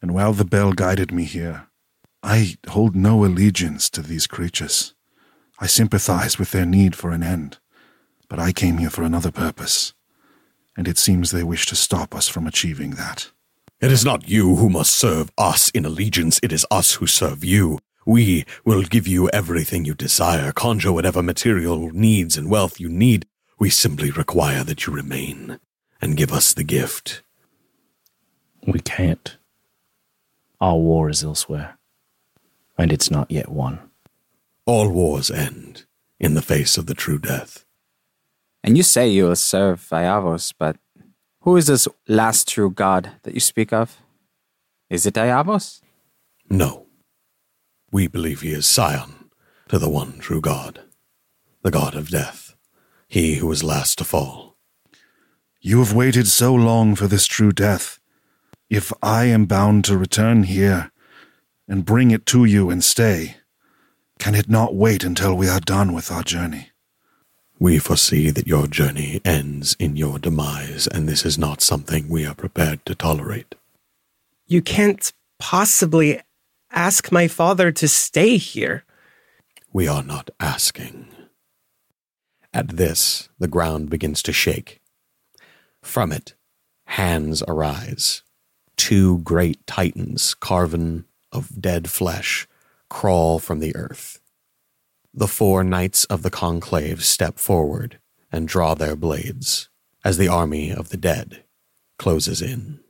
[0.00, 1.67] And while the bell guided me here,
[2.22, 4.94] I hold no allegiance to these creatures.
[5.60, 7.58] I sympathize with their need for an end,
[8.28, 9.92] but I came here for another purpose,
[10.76, 13.30] and it seems they wish to stop us from achieving that.
[13.80, 17.44] It is not you who must serve us in allegiance, it is us who serve
[17.44, 17.78] you.
[18.04, 23.26] We will give you everything you desire, conjure whatever material needs and wealth you need.
[23.58, 25.60] We simply require that you remain
[26.00, 27.22] and give us the gift.
[28.66, 29.36] We can't.
[30.60, 31.77] Our war is elsewhere,
[32.78, 33.80] and it's not yet won.
[34.64, 35.84] All wars end
[36.20, 37.64] in the face of the true death.
[38.62, 40.76] And you say you will serve Iavos, but
[41.40, 43.98] who is this last true god that you speak of?
[44.90, 45.80] Is it Iavos?
[46.48, 46.86] No.
[47.90, 49.30] We believe he is scion
[49.68, 50.80] to the one true God,
[51.62, 52.54] the god of death,
[53.06, 54.56] he who was last to fall.
[55.60, 57.98] You have waited so long for this true death.
[58.70, 60.90] If I am bound to return here
[61.68, 63.36] and bring it to you and stay,
[64.18, 66.70] can it not wait until we are done with our journey?
[67.60, 72.24] We foresee that your journey ends in your demise, and this is not something we
[72.24, 73.54] are prepared to tolerate.
[74.46, 76.20] You can't possibly
[76.72, 78.84] ask my father to stay here?
[79.72, 81.08] We are not asking.
[82.54, 84.80] At this, the ground begins to shake.
[85.82, 86.34] From it,
[86.86, 88.22] hands arise.
[88.76, 91.04] Two great titans, carven
[91.38, 92.46] of dead flesh,
[92.90, 94.20] crawl from the earth.
[95.14, 97.98] The four knights of the conclave step forward
[98.30, 99.70] and draw their blades
[100.04, 101.44] as the army of the dead
[101.98, 102.80] closes in.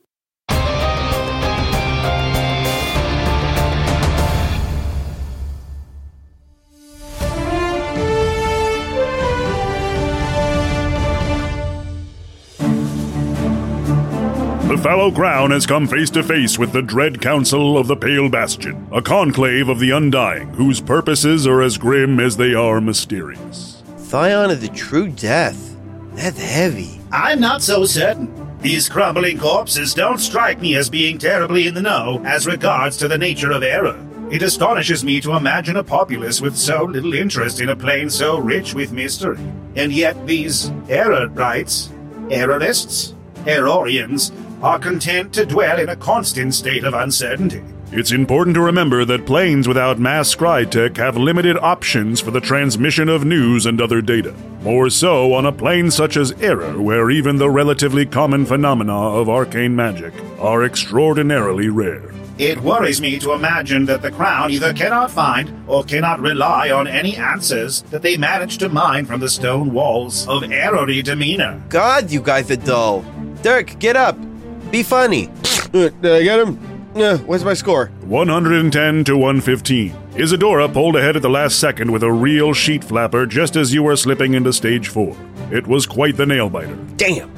[14.79, 18.29] The fallow crown has come face to face with the dread council of the Pale
[18.29, 23.83] Bastion, a conclave of the undying, whose purposes are as grim as they are mysterious.
[23.97, 25.77] Thyon of the true death.
[26.13, 27.01] That's heavy.
[27.11, 28.33] I'm not so certain.
[28.61, 33.09] These crumbling corpses don't strike me as being terribly in the know as regards to
[33.09, 33.99] the nature of error.
[34.31, 38.39] It astonishes me to imagine a populace with so little interest in a plane so
[38.39, 39.41] rich with mystery.
[39.75, 41.89] And yet these error errorites,
[42.31, 43.15] errorists,
[43.45, 44.31] errorians,
[44.63, 47.63] are content to dwell in a constant state of uncertainty.
[47.91, 52.41] It's important to remember that planes without mass scry tech have limited options for the
[52.41, 54.35] transmission of news and other data.
[54.63, 59.31] More so on a plane such as Error, where even the relatively common phenomena of
[59.31, 62.13] arcane magic are extraordinarily rare.
[62.37, 66.87] It worries me to imagine that the Crown either cannot find or cannot rely on
[66.87, 71.61] any answers that they manage to mine from the stone walls of Errory demeanor.
[71.69, 73.05] God, you guys are dull.
[73.43, 74.28] Dirk, get up.
[74.71, 75.29] Be funny.
[75.73, 76.59] Uh, did I get him?
[76.95, 77.87] Uh, what's my score?
[78.07, 79.95] 110 to 115.
[80.17, 83.83] Isadora pulled ahead at the last second with a real sheet flapper just as you
[83.83, 85.17] were slipping into stage four.
[85.53, 86.77] It was quite the nail biter.
[86.97, 87.31] Damn.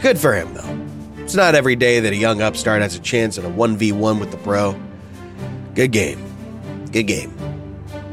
[0.00, 1.22] Good for him, though.
[1.22, 4.30] It's not every day that a young upstart has a chance in a 1v1 with
[4.30, 4.78] the pro.
[5.74, 6.20] Good game.
[6.92, 7.32] Good game.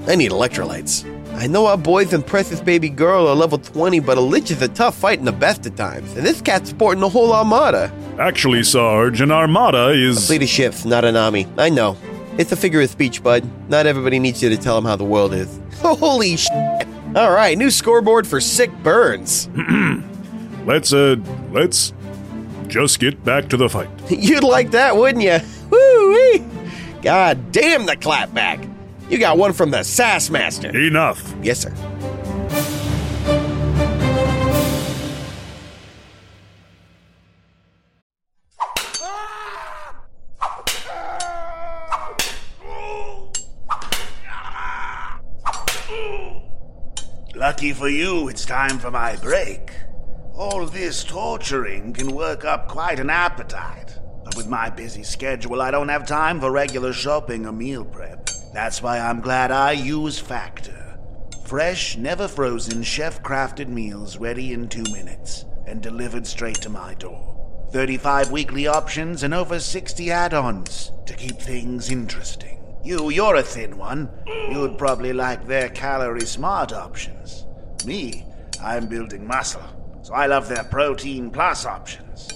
[0.08, 1.04] I need electrolytes.
[1.38, 4.64] I know our boys and precious baby girl are level 20, but a lich is
[4.64, 7.92] a tough fight in the best of times, and this cat's sporting the whole armada.
[8.18, 10.18] Actually, Sarge, an armada is.
[10.18, 11.48] A fleet of ships, not an army.
[11.56, 11.96] I know.
[12.40, 13.48] It's a figure of speech, bud.
[13.70, 15.60] Not everybody needs you to tell them how the world is.
[15.76, 16.88] Holy shit!
[17.16, 19.48] All right, new scoreboard for sick burns.
[20.66, 21.18] let's, uh,
[21.52, 21.94] let's
[22.66, 23.90] just get back to the fight.
[24.10, 25.38] You'd like that, wouldn't you?
[25.70, 26.44] Woo-wee!
[27.04, 28.74] God damn the clapback!
[29.10, 30.78] You got one from the Sass Master.
[30.78, 31.34] Enough.
[31.42, 31.74] Yes, sir.
[47.34, 49.72] Lucky for you, it's time for my break.
[50.36, 53.98] All this torturing can work up quite an appetite.
[54.26, 58.30] But with my busy schedule, I don't have time for regular shopping or meal prep.
[58.58, 60.98] That's why I'm glad I use Factor.
[61.46, 66.96] Fresh, never frozen, chef crafted meals ready in two minutes and delivered straight to my
[66.96, 67.68] door.
[67.72, 72.60] 35 weekly options and over 60 add ons to keep things interesting.
[72.84, 74.10] You, you're a thin one.
[74.50, 77.46] You'd probably like their calorie smart options.
[77.86, 78.26] Me,
[78.60, 82.28] I'm building muscle, so I love their protein plus options.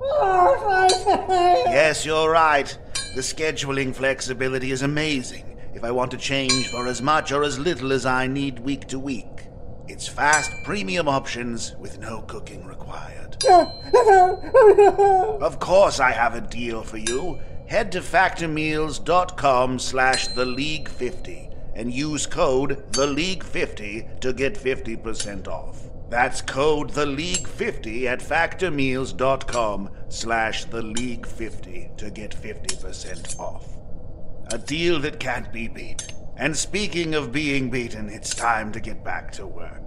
[0.00, 0.86] Oh,
[1.68, 2.66] yes, you're right.
[3.14, 5.45] The scheduling flexibility is amazing
[5.76, 8.88] if I want to change for as much or as little as I need week
[8.88, 9.48] to week.
[9.86, 13.36] It's fast premium options with no cooking required.
[15.42, 17.38] of course I have a deal for you.
[17.66, 24.54] Head to factormeals.com slash the league 50 and use code the league 50 to get
[24.54, 25.82] 50% off.
[26.08, 33.75] That's code the league 50 at factormeals.com slash the league 50 to get 50% off.
[34.52, 36.06] A deal that can't be beat.
[36.36, 39.82] And speaking of being beaten, it's time to get back to work.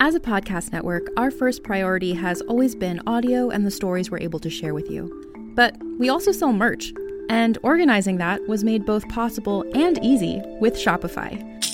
[0.00, 4.18] As a podcast network, our first priority has always been audio and the stories we're
[4.18, 5.52] able to share with you.
[5.54, 6.92] But we also sell merch,
[7.28, 11.73] and organizing that was made both possible and easy with Shopify.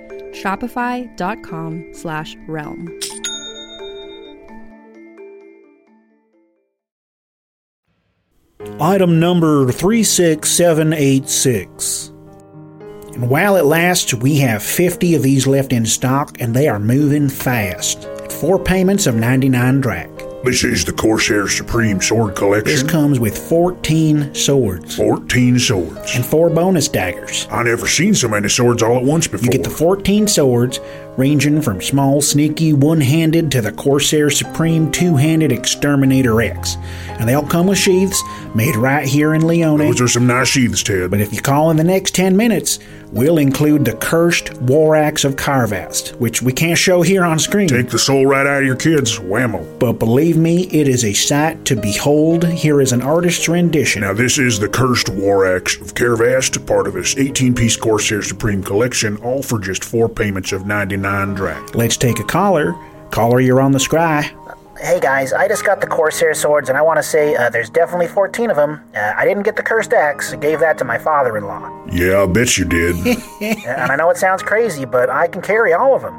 [0.33, 2.89] Shopify.com slash realm.
[8.79, 12.07] Item number 36786.
[13.13, 16.79] And while it lasts, we have 50 of these left in stock, and they are
[16.79, 18.05] moving fast.
[18.31, 20.10] Four payments of 99 drac.
[20.43, 22.65] This is the Corsair Supreme Sword Collection.
[22.65, 24.95] This comes with 14 swords.
[24.95, 26.15] 14 swords.
[26.15, 27.47] And four bonus daggers.
[27.51, 29.45] I never seen so many swords all at once before.
[29.45, 30.79] You get the 14 swords,
[31.21, 36.77] ranging from small, sneaky, one handed to the Corsair Supreme two handed Exterminator X.
[37.19, 38.23] And they all come with sheaths
[38.55, 39.77] made right here in Leone.
[39.77, 41.11] Those are some nice sheaths, Ted.
[41.11, 42.79] But if you call in the next 10 minutes,
[43.11, 47.67] we'll include the cursed War Axe of Carvast, which we can't show here on screen.
[47.67, 49.79] Take the soul right out of your kids, whammo.
[49.79, 52.45] But believe me, it is a sight to behold.
[52.47, 54.01] Here is an artist's rendition.
[54.01, 58.23] Now, this is the cursed War Axe of Carvast, part of his 18 piece Corsair
[58.23, 61.75] Supreme collection, all for just four payments of 99 drac.
[61.75, 62.75] Let's take a caller.
[63.11, 64.23] Caller, you're on the scry.
[64.79, 67.69] Hey guys, I just got the Corsair swords, and I want to say uh, there's
[67.69, 68.81] definitely 14 of them.
[68.95, 71.69] Uh, I didn't get the cursed axe, I gave that to my father in law.
[71.91, 72.95] Yeah, I bet you did.
[73.41, 76.15] and I know it sounds crazy, but I can carry all of them.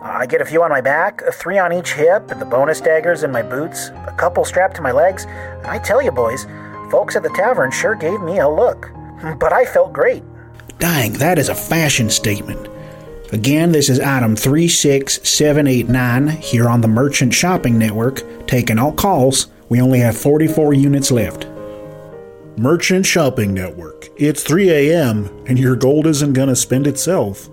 [0.00, 2.80] Uh, I get a few on my back, three on each hip, and the bonus
[2.80, 5.26] daggers in my boots, a couple strapped to my legs.
[5.26, 6.46] And I tell you, boys,
[6.90, 8.90] folks at the tavern sure gave me a look.
[9.38, 10.22] But I felt great.
[10.78, 12.68] Dang, that is a fashion statement.
[13.32, 18.46] Again, this is item 36789 here on the Merchant Shopping Network.
[18.46, 21.48] Taking all calls, we only have 44 units left.
[22.56, 24.08] Merchant Shopping Network.
[24.16, 27.48] It's 3 a.m., and your gold isn't going to spend itself.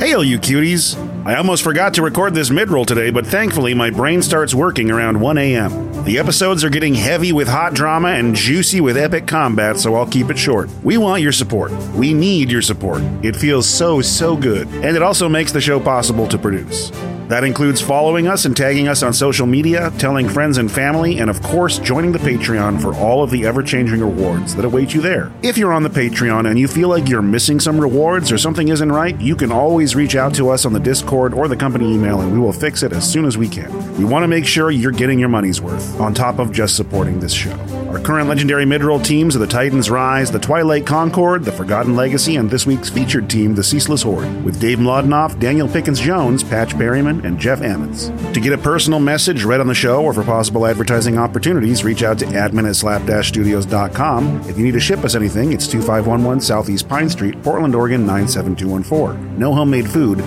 [0.00, 1.05] Hey, all you cuties!
[1.26, 5.20] I almost forgot to record this midroll today, but thankfully my brain starts working around
[5.20, 6.04] 1 a.m.
[6.04, 10.06] The episodes are getting heavy with hot drama and juicy with epic combat, so I'll
[10.06, 10.70] keep it short.
[10.84, 11.72] We want your support.
[11.96, 13.02] We need your support.
[13.24, 16.92] It feels so, so good, and it also makes the show possible to produce.
[17.28, 21.28] That includes following us and tagging us on social media, telling friends and family, and
[21.28, 25.00] of course, joining the Patreon for all of the ever changing rewards that await you
[25.00, 25.32] there.
[25.42, 28.68] If you're on the Patreon and you feel like you're missing some rewards or something
[28.68, 31.92] isn't right, you can always reach out to us on the Discord or the company
[31.92, 33.72] email and we will fix it as soon as we can.
[33.96, 37.18] We want to make sure you're getting your money's worth, on top of just supporting
[37.18, 37.56] this show.
[37.96, 42.36] Our current legendary midroll teams are the Titans Rise, the Twilight Concord, the Forgotten Legacy,
[42.36, 46.74] and this week's featured team, the Ceaseless Horde, with Dave Mlodinoff, Daniel Pickens Jones, Patch
[46.74, 48.12] Berryman, and Jeff Ammons.
[48.34, 52.02] To get a personal message read on the show or for possible advertising opportunities, reach
[52.02, 54.42] out to admin at slap-studios.com.
[54.42, 59.38] If you need to ship us anything, it's 2511 Southeast Pine Street, Portland, Oregon 97214.
[59.38, 60.18] No homemade food,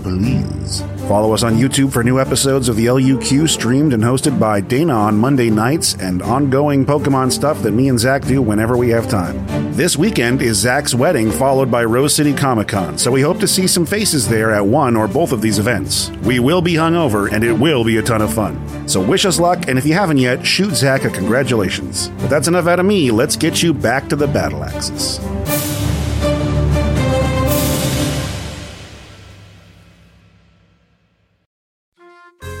[0.00, 0.84] please.
[1.08, 4.92] Follow us on YouTube for new episodes of the LUQ streamed and hosted by Dana
[4.92, 9.08] on Monday nights and ongoing Pokemon stuff that me and Zach do whenever we have
[9.08, 9.46] time.
[9.72, 13.46] This weekend is Zach's wedding, followed by Rose City Comic Con, so we hope to
[13.46, 16.10] see some faces there at one or both of these events.
[16.24, 18.88] We will be hungover and it will be a ton of fun.
[18.88, 22.08] So wish us luck, and if you haven't yet, shoot Zach a congratulations.
[22.08, 23.12] But that's enough out of me.
[23.12, 25.20] Let's get you back to the battle axis.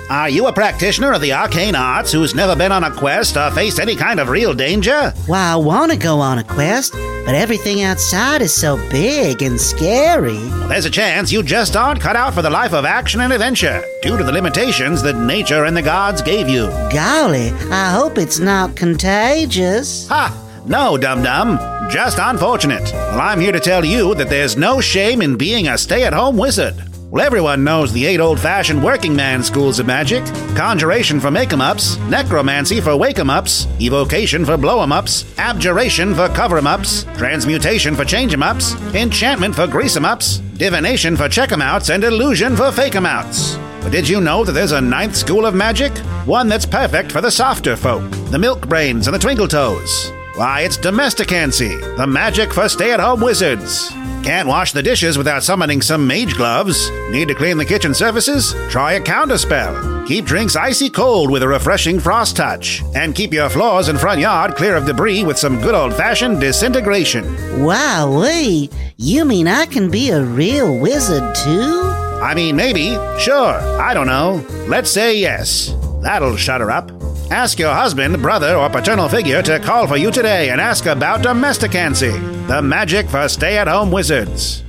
[0.08, 3.50] Are you a practitioner of the arcane arts who's never been on a quest or
[3.50, 5.12] faced any kind of real danger?
[5.26, 9.60] Well, I want to go on a quest, but everything outside is so big and
[9.60, 10.36] scary.
[10.36, 13.32] Well, there's a chance you just aren't cut out for the life of action and
[13.32, 16.66] adventure due to the limitations that nature and the gods gave you.
[16.92, 20.06] Golly, I hope it's not contagious.
[20.06, 20.62] Ha!
[20.66, 21.58] No, dum dum.
[21.90, 22.92] Just unfortunate.
[22.92, 26.12] Well, I'm here to tell you that there's no shame in being a stay at
[26.12, 26.76] home wizard.
[27.16, 30.22] Well, everyone knows the eight old fashioned working man schools of magic
[30.54, 35.24] conjuration for make 'em ups, necromancy for wake 'em ups, evocation for blow 'em ups,
[35.38, 40.42] abjuration for cover 'em ups, transmutation for change 'em ups, enchantment for grease 'em ups,
[40.58, 43.56] divination for check 'em outs, and illusion for fake 'em outs.
[43.82, 45.96] But did you know that there's a ninth school of magic?
[46.26, 50.12] One that's perfect for the softer folk, the milk brains and the twinkle toes.
[50.36, 53.88] Why, it's domesticancy, the magic for stay at home wizards.
[54.22, 56.90] Can't wash the dishes without summoning some mage gloves.
[57.10, 58.54] Need to clean the kitchen surfaces?
[58.68, 60.06] Try a counterspell.
[60.06, 62.82] Keep drinks icy cold with a refreshing frost touch.
[62.94, 66.38] And keep your floors and front yard clear of debris with some good old fashioned
[66.38, 67.24] disintegration.
[67.64, 68.74] Wow, wait.
[68.98, 71.80] You mean I can be a real wizard too?
[72.20, 72.90] I mean, maybe.
[73.18, 73.54] Sure.
[73.80, 74.44] I don't know.
[74.68, 75.74] Let's say yes.
[76.02, 76.95] That'll shut her up.
[77.30, 81.22] Ask your husband, brother, or paternal figure to call for you today and ask about
[81.22, 82.12] domesticancy,
[82.46, 84.62] the magic for stay at home wizards.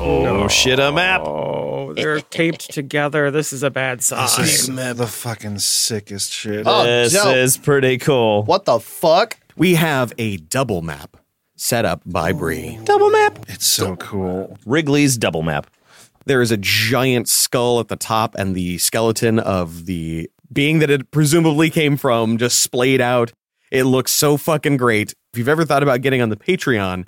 [0.00, 1.20] Oh, shit, a map.
[1.24, 3.30] Oh, they're taped together.
[3.30, 4.26] This is a bad sign.
[4.40, 6.64] This is the fucking sickest shit.
[6.66, 7.36] Oh, this dope.
[7.36, 8.42] is pretty cool.
[8.42, 9.38] What the fuck?
[9.56, 11.17] We have a double map
[11.60, 12.78] set up by Bree.
[12.80, 12.84] Oh.
[12.84, 13.44] Double map.
[13.48, 14.56] It's so cool.
[14.64, 15.66] Wrigley's double map.
[16.26, 20.90] There is a giant skull at the top, and the skeleton of the being that
[20.90, 23.32] it presumably came from just splayed out.
[23.70, 25.14] It looks so fucking great.
[25.32, 27.06] If you've ever thought about getting on the Patreon,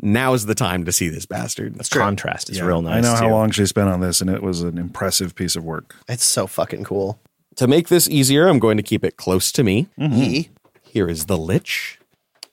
[0.00, 1.74] now's the time to see this bastard.
[1.76, 3.04] That's The contrast is Yeah, real nice.
[3.04, 3.32] I know how too.
[3.32, 5.96] long she spent on this, and it was an impressive piece of work.
[6.08, 7.18] It's so fucking cool.
[7.56, 9.88] To make this easier, I'm going to keep it close to me.
[9.98, 10.18] Mm-hmm.
[10.18, 10.48] Yee.
[10.82, 11.98] Here is the Lich.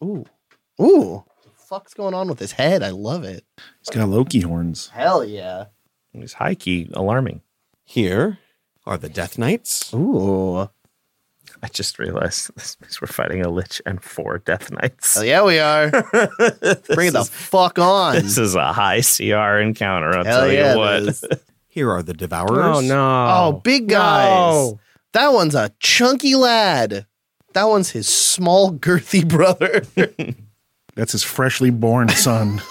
[0.04, 0.26] Ooh.
[0.82, 1.24] Ooh.
[1.74, 2.84] The fuck's going on with his head?
[2.84, 3.44] I love it.
[3.80, 4.90] He's got Loki horns.
[4.90, 5.66] Hell yeah.
[6.12, 7.42] He's high key alarming.
[7.84, 8.38] Here
[8.86, 9.92] are the Death Knights.
[9.92, 10.70] Ooh.
[11.64, 15.16] I just realized this means we're fighting a lich and four death knights.
[15.16, 15.90] Hell yeah, we are.
[16.94, 18.18] Bring it the fuck on.
[18.18, 20.16] This is a high CR encounter.
[20.16, 21.04] I'll Hell tell yeah, you it what.
[21.10, 21.26] is.
[21.70, 22.78] Here are the Devourers.
[22.78, 23.28] Oh no!
[23.32, 24.30] Oh, big guys.
[24.30, 24.80] No.
[25.14, 27.08] That one's a chunky lad.
[27.54, 29.82] That one's his small, girthy brother.
[30.96, 32.62] That's his freshly born son.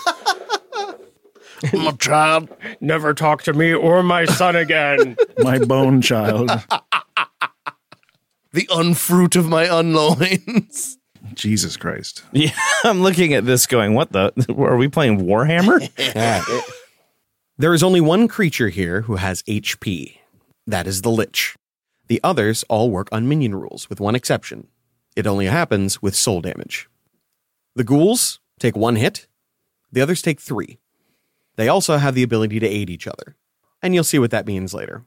[1.72, 2.48] My child.
[2.80, 5.16] Never talk to me or my son again.
[5.38, 6.50] My bone child.
[8.52, 10.98] The unfruit of my unloins.
[11.34, 12.22] Jesus Christ.
[12.32, 12.50] Yeah,
[12.84, 14.32] I'm looking at this going, what the?
[14.58, 15.88] Are we playing Warhammer?
[16.14, 16.44] Yeah.
[17.56, 20.18] there is only one creature here who has HP.
[20.66, 21.56] That is the Lich.
[22.08, 24.68] The others all work on minion rules, with one exception.
[25.16, 26.88] It only happens with soul damage.
[27.74, 29.26] The ghouls take one hit,
[29.90, 30.78] the others take three.
[31.56, 33.36] They also have the ability to aid each other.
[33.82, 35.04] And you'll see what that means later.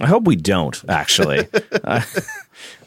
[0.00, 1.48] I hope we don't, actually.
[1.84, 2.04] I,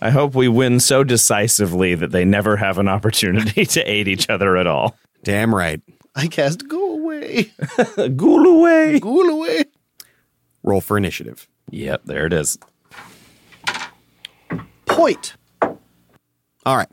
[0.02, 4.30] I hope we win so decisively that they never have an opportunity to aid each
[4.30, 4.98] other at all.
[5.24, 5.82] Damn right.
[6.16, 7.52] I cast go away.
[8.16, 9.00] Ghoul away.
[9.00, 9.66] Ghoul away.
[10.64, 11.48] Roll for initiative.
[11.70, 12.58] Yep, there it is.
[14.86, 15.36] Point.
[15.62, 16.90] All right.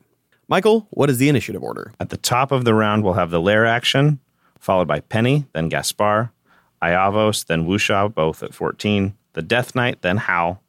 [0.49, 1.93] Michael, what is the initiative order?
[2.01, 4.19] At the top of the round, we'll have the lair action,
[4.59, 6.31] followed by Penny, then Gaspar,
[6.83, 10.63] Iavos, then Wusha, both at 14, the Death Knight, then Hal,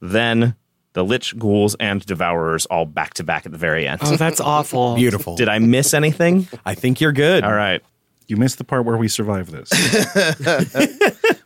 [0.00, 0.54] then
[0.92, 4.00] the Lich, Ghouls, and Devourers all back to back at the very end.
[4.04, 4.94] Oh, that's awful.
[4.96, 5.34] Beautiful.
[5.36, 6.48] Did I miss anything?
[6.64, 7.44] I think you're good.
[7.44, 7.82] All right.
[8.28, 9.70] You missed the part where we survive this.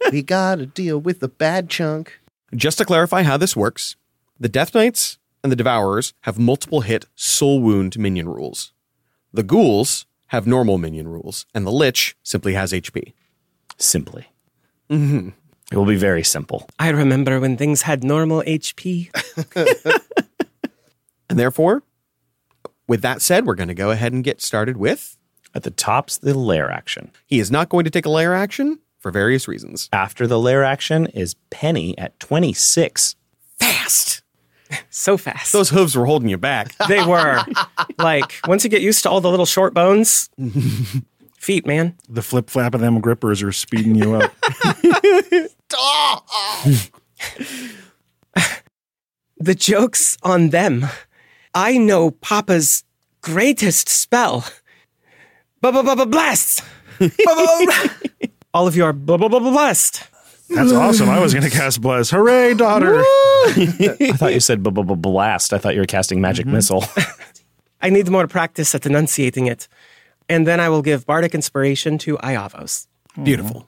[0.12, 2.20] we gotta deal with the bad chunk.
[2.55, 3.97] Just to clarify how this works,
[4.39, 8.72] the Death Knights and the Devourers have multiple hit soul wound minion rules.
[9.32, 13.12] The Ghouls have normal minion rules, and the Lich simply has HP.
[13.78, 14.28] Simply.
[14.90, 15.30] Mm-hmm.
[15.70, 16.68] It will be very simple.
[16.78, 19.11] I remember when things had normal HP.
[21.32, 21.82] And therefore,
[22.86, 25.16] with that said, we're going to go ahead and get started with.
[25.55, 27.11] At the top's the lair action.
[27.24, 29.88] He is not going to take a lair action for various reasons.
[29.95, 33.16] After the lair action is Penny at 26.
[33.59, 34.22] Fast.
[34.91, 35.53] So fast.
[35.53, 36.75] Those hooves were holding you back.
[36.89, 37.43] They were.
[37.99, 40.29] like, once you get used to all the little short bones,
[41.39, 41.97] feet, man.
[42.09, 44.33] the flip flap of them grippers are speeding you up.
[49.39, 50.87] The joke's on them.
[51.55, 52.85] I know Papa's
[53.23, 54.45] greatest spell.
[55.61, 56.62] Blast!
[58.55, 60.03] All of you are blah blah blah blessed.
[60.55, 61.09] That's awesome.
[61.09, 62.11] I was going to cast Bless.
[62.11, 63.01] Hooray, daughter.
[63.01, 65.53] I thought you said blast.
[65.53, 66.57] I thought you were casting magic mm-hmm.
[66.57, 66.85] missile.
[67.81, 69.69] I need more practice at enunciating it.
[70.29, 72.87] And then I will give bardic inspiration to Iavos.
[73.23, 73.67] Beautiful.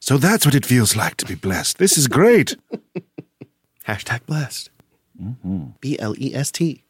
[0.00, 1.78] So that's what it feels like to be blessed.
[1.78, 2.56] This is great.
[3.88, 4.70] Hashtag blessed.
[5.20, 5.64] Mm-hmm.
[5.80, 6.84] B L E S T.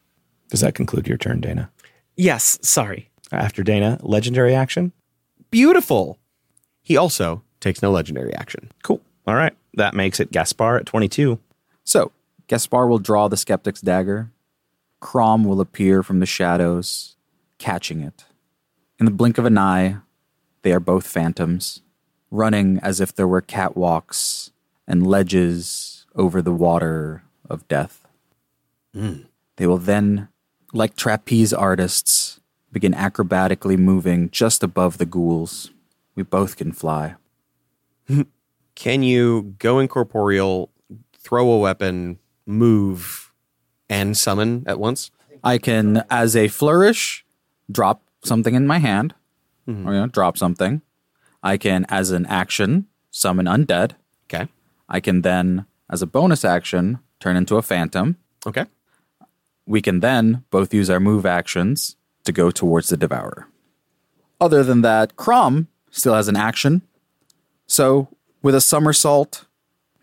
[0.49, 1.69] Does that conclude your turn, Dana?
[2.15, 3.09] Yes, sorry.
[3.31, 4.93] After Dana, legendary action?
[5.49, 6.19] Beautiful.
[6.81, 8.71] He also takes no legendary action.
[8.83, 9.01] Cool.
[9.27, 9.55] All right.
[9.73, 11.39] That makes it Gaspar at 22.
[11.83, 12.11] So,
[12.47, 14.31] Gaspar will draw the skeptic's dagger.
[14.99, 17.15] Crom will appear from the shadows,
[17.57, 18.25] catching it.
[18.99, 19.97] In the blink of an eye,
[20.61, 21.81] they are both phantoms,
[22.31, 24.51] running as if there were catwalks
[24.87, 28.07] and ledges over the water of death.
[28.95, 29.25] Mm.
[29.57, 30.29] They will then,
[30.73, 32.39] like trapeze artists,
[32.71, 35.71] begin acrobatically moving just above the ghouls.
[36.15, 37.15] We both can fly.
[38.75, 40.69] Can you go incorporeal,
[41.17, 43.31] throw a weapon, move,
[43.89, 45.11] and summon at once?
[45.43, 47.25] I can, as a flourish,
[47.71, 49.13] drop something in my hand,
[49.67, 49.85] Mhm.
[49.87, 50.81] or you know, drop something.
[51.41, 53.91] I can, as an action, summon undead.
[54.27, 54.47] Okay.
[54.89, 58.17] I can then, as a bonus action, turn into a phantom.
[58.45, 58.65] Okay.
[59.65, 63.47] We can then both use our move actions to go towards the devourer.
[64.41, 66.81] Other than that, Crom still has an action.
[67.67, 68.09] So,
[68.45, 69.45] with a somersault,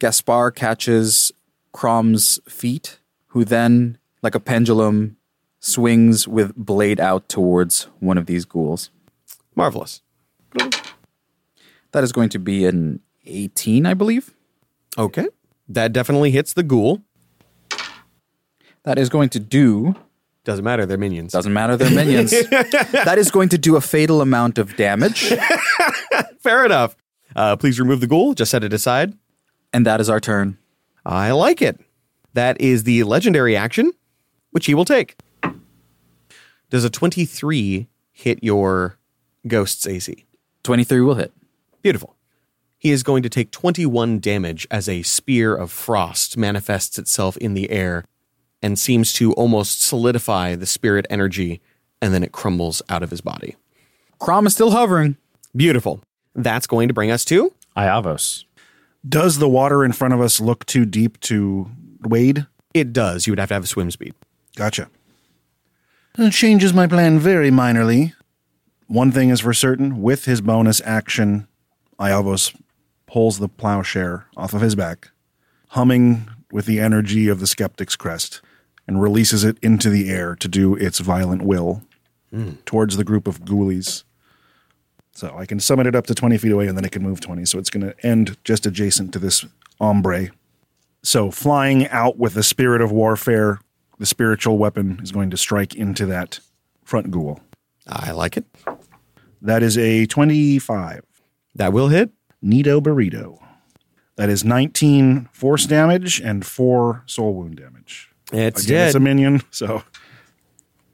[0.00, 1.30] Gaspar catches
[1.70, 5.16] Crom's feet, who then, like a pendulum,
[5.60, 8.90] swings with blade out towards one of these ghouls.
[9.54, 10.02] Marvelous.
[11.92, 14.34] That is going to be an 18, I believe.
[14.98, 15.28] Okay.
[15.68, 17.00] That definitely hits the ghoul.
[18.82, 19.94] That is going to do.
[20.42, 21.30] Doesn't matter, they're minions.
[21.30, 22.32] Doesn't matter, they're minions.
[22.50, 25.32] that is going to do a fatal amount of damage.
[26.40, 26.96] Fair enough.
[27.34, 28.34] Uh, please remove the ghoul.
[28.34, 29.14] Just set it aside.
[29.72, 30.58] And that is our turn.
[31.04, 31.80] I like it.
[32.34, 33.92] That is the legendary action,
[34.50, 35.16] which he will take.
[36.70, 38.98] Does a 23 hit your
[39.46, 40.24] ghost's AC?
[40.62, 41.32] 23 will hit.
[41.82, 42.16] Beautiful.
[42.78, 47.54] He is going to take 21 damage as a spear of frost manifests itself in
[47.54, 48.04] the air
[48.62, 51.60] and seems to almost solidify the spirit energy,
[52.00, 53.56] and then it crumbles out of his body.
[54.18, 55.16] Crom is still hovering.
[55.54, 56.02] Beautiful.
[56.34, 58.44] That's going to bring us to Iavos.
[59.08, 61.68] Does the water in front of us look too deep to
[62.02, 62.46] wade?
[62.74, 63.26] It does.
[63.26, 64.14] You would have to have a swim speed.
[64.56, 64.88] Gotcha.
[66.18, 68.12] It changes my plan very minorly.
[68.86, 71.48] One thing is for certain with his bonus action,
[71.98, 72.54] Iavos
[73.06, 75.10] pulls the plowshare off of his back,
[75.68, 78.40] humming with the energy of the skeptic's crest,
[78.86, 81.82] and releases it into the air to do its violent will
[82.32, 82.64] Mm.
[82.64, 84.04] towards the group of ghoulies.
[85.14, 87.20] So I can summon it up to 20 feet away and then it can move
[87.20, 87.44] 20.
[87.44, 89.44] So it's going to end just adjacent to this
[89.80, 90.28] ombre.
[91.02, 93.60] So flying out with the spirit of warfare,
[93.98, 96.40] the spiritual weapon is going to strike into that
[96.84, 97.40] front ghoul.
[97.86, 98.46] I like it.
[99.42, 101.04] That is a 25.
[101.54, 102.10] That will hit.
[102.40, 103.38] Nito Burrito.
[104.16, 108.10] That is 19 force damage and 4 soul wound damage.
[108.32, 109.82] It's Again, It's a minion, so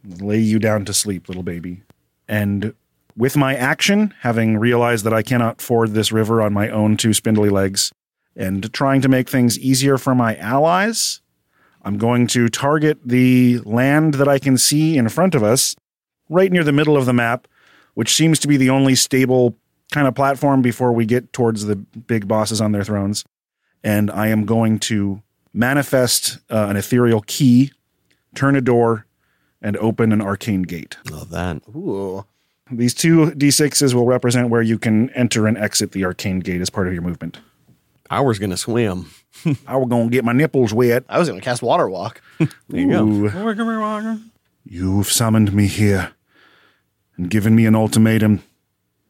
[0.05, 1.83] lay you down to sleep, little baby.
[2.27, 2.75] And
[3.19, 7.13] with my action, having realized that I cannot ford this river on my own two
[7.13, 7.93] spindly legs,
[8.37, 11.21] and trying to make things easier for my allies,
[11.83, 15.75] I'm going to target the land that I can see in front of us,
[16.29, 17.49] right near the middle of the map,
[17.95, 19.57] which seems to be the only stable
[19.91, 23.25] kind of platform before we get towards the big bosses on their thrones.
[23.83, 27.73] And I am going to manifest uh, an ethereal key,
[28.37, 29.07] turn a door,
[29.61, 30.97] and open an arcane gate.
[31.11, 31.63] Love that.
[31.75, 32.25] Ooh.
[32.71, 36.71] These two d6s will represent where you can enter and exit the arcane gate as
[36.71, 37.39] part of your movement.
[38.11, 39.11] I was going to swim.
[39.67, 41.05] I was going to get my nipples wet.
[41.09, 42.21] I was going to cast Water Walk.
[42.69, 43.07] There you go.
[43.07, 43.29] Ooh.
[44.65, 46.13] You've summoned me here
[47.17, 48.43] and given me an ultimatum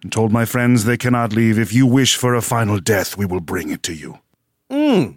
[0.02, 1.58] and told my friends they cannot leave.
[1.58, 4.18] If you wish for a final death, we will bring it to you.
[4.70, 5.16] Mm.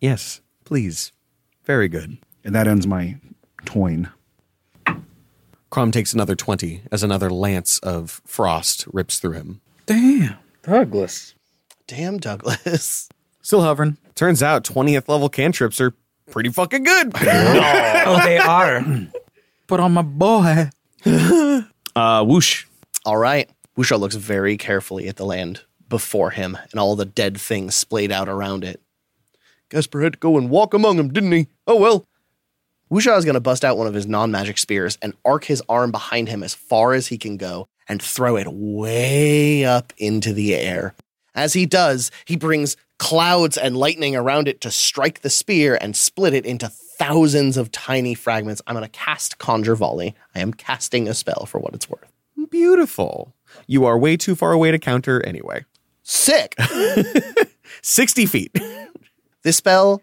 [0.00, 1.12] Yes, please.
[1.64, 2.18] Very good.
[2.44, 3.16] And that ends my
[3.64, 4.10] toin.
[5.70, 9.60] Crom takes another 20 as another lance of frost rips through him.
[9.86, 10.36] Damn.
[10.62, 11.34] Douglas.
[11.86, 13.08] Damn, Douglas.
[13.42, 13.96] Still hovering.
[14.16, 15.94] Turns out 20th level cantrips are
[16.30, 17.12] pretty fucking good.
[17.16, 18.84] oh, they are.
[19.66, 20.70] Put on my boy.
[21.96, 22.66] Uh, whoosh.
[23.04, 23.50] All right.
[23.76, 28.12] Wusha looks very carefully at the land before him and all the dead things splayed
[28.12, 28.80] out around it.
[29.70, 31.48] Gaspar had to go and walk among them, didn't he?
[31.66, 32.06] Oh well.
[32.90, 35.62] Wusha is going to bust out one of his non magic spears and arc his
[35.68, 40.32] arm behind him as far as he can go and throw it way up into
[40.32, 40.94] the air.
[41.34, 45.94] As he does, he brings clouds and lightning around it to strike the spear and
[45.94, 48.60] split it into thousands of tiny fragments.
[48.66, 50.16] I'm going to cast Conjure Volley.
[50.34, 52.12] I am casting a spell for what it's worth.
[52.50, 53.34] Beautiful.
[53.68, 55.64] You are way too far away to counter anyway.
[56.02, 56.56] Sick.
[57.82, 58.58] 60 feet.
[59.42, 60.02] This spell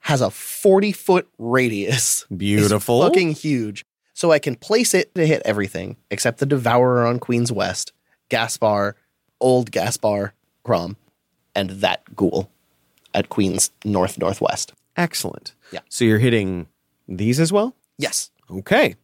[0.00, 2.26] has a 40 foot radius.
[2.36, 3.02] Beautiful.
[3.02, 3.84] It's fucking huge.
[4.14, 7.92] So I can place it to hit everything except the Devourer on Queen's West,
[8.28, 8.96] Gaspar,
[9.40, 10.96] Old Gaspar, Crom,
[11.54, 12.50] and that ghoul
[13.14, 14.74] at Queen's North Northwest.
[14.96, 15.54] Excellent.
[15.72, 15.80] Yeah.
[15.88, 16.66] So you're hitting
[17.08, 17.74] these as well?
[17.98, 18.30] Yes.
[18.50, 18.96] Okay.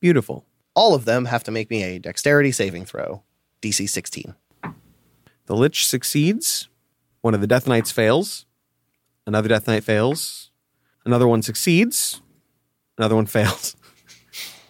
[0.00, 0.44] Beautiful.
[0.74, 3.22] All of them have to make me a dexterity saving throw,
[3.62, 4.34] DC 16.
[5.46, 6.68] The Lich succeeds.
[7.22, 8.46] One of the Death Knights fails.
[9.26, 10.50] Another Death Knight fails.
[11.04, 12.20] Another one succeeds.
[12.98, 13.76] Another one fails.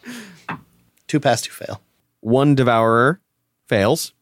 [1.07, 1.81] Two pass, two fail.
[2.21, 3.21] One Devourer
[3.69, 4.13] fails.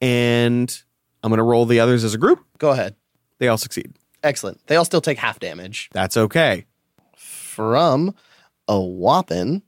[0.00, 0.82] And
[1.22, 2.42] I'm going to roll the others as a group.
[2.58, 2.96] Go ahead.
[3.38, 3.92] They all succeed.
[4.22, 4.66] Excellent.
[4.66, 5.90] They all still take half damage.
[5.92, 6.64] That's okay.
[7.16, 8.14] From
[8.66, 9.62] a whopping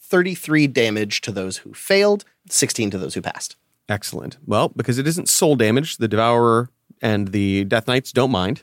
[0.00, 3.56] 33 damage to those who failed, 16 to those who passed.
[3.88, 4.36] Excellent.
[4.46, 6.68] Well, because it isn't soul damage, the Devourer
[7.00, 8.62] and the Death Knights don't mind.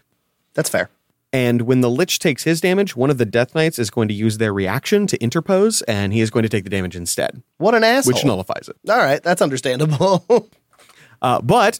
[0.53, 0.89] That's fair.
[1.31, 4.13] And when the Lich takes his damage, one of the Death Knights is going to
[4.15, 7.43] use their reaction to interpose, and he is going to take the damage instead.
[7.57, 8.13] What an asshole.
[8.13, 8.75] Which nullifies it.
[8.89, 10.49] All right, that's understandable.
[11.21, 11.79] uh, but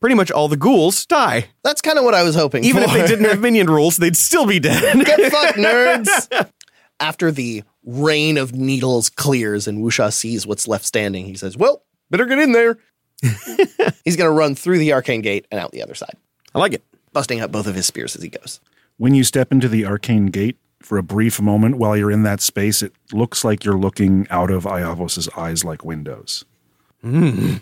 [0.00, 1.48] pretty much all the ghouls die.
[1.62, 2.88] That's kind of what I was hoping Even for.
[2.88, 5.04] if they didn't have minion rules, they'd still be dead.
[5.04, 6.50] Get fucked, nerds.
[6.98, 11.82] After the rain of needles clears and Wusha sees what's left standing, he says, Well,
[12.10, 12.78] better get in there.
[14.04, 16.14] He's going to run through the arcane gate and out the other side.
[16.54, 16.82] I like it.
[17.12, 18.60] Busting out both of his spears as he goes.
[18.96, 22.40] When you step into the arcane gate, for a brief moment while you're in that
[22.40, 26.44] space, it looks like you're looking out of Iavos' eyes like windows.
[27.02, 27.56] Hmm.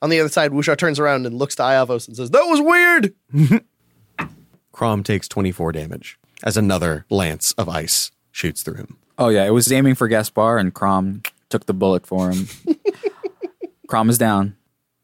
[0.00, 2.60] On the other side, Wusha turns around and looks to Iavos and says, That was
[2.60, 3.64] weird.
[4.72, 8.98] Crom takes 24 damage as another lance of ice shoots through him.
[9.18, 12.46] Oh yeah, it was aiming for Gaspar, and Crom took the bullet for him.
[13.88, 14.56] Crom is down.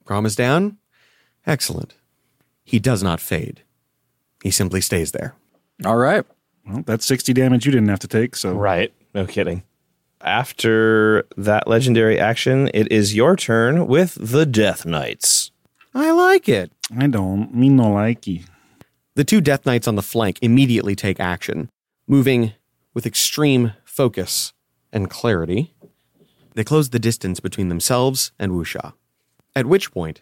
[0.05, 0.78] Crom is down?
[1.45, 1.95] Excellent.
[2.62, 3.64] He does not fade.
[4.45, 5.34] He simply stays there.
[5.86, 6.22] All right.
[6.66, 8.53] Well, that's 60 damage you didn't have to take, so.
[8.53, 8.92] Right.
[9.14, 9.62] No kidding.
[10.20, 15.51] After that legendary action, it is your turn with the Death Knights.
[15.95, 16.70] I like it.
[16.97, 17.55] I don't.
[17.55, 18.45] Me no likey.
[19.14, 21.70] The two Death Knights on the flank immediately take action,
[22.07, 22.53] moving
[22.92, 24.53] with extreme focus
[24.92, 25.72] and clarity.
[26.55, 28.92] They close the distance between themselves and Wusha,
[29.57, 30.20] at which point,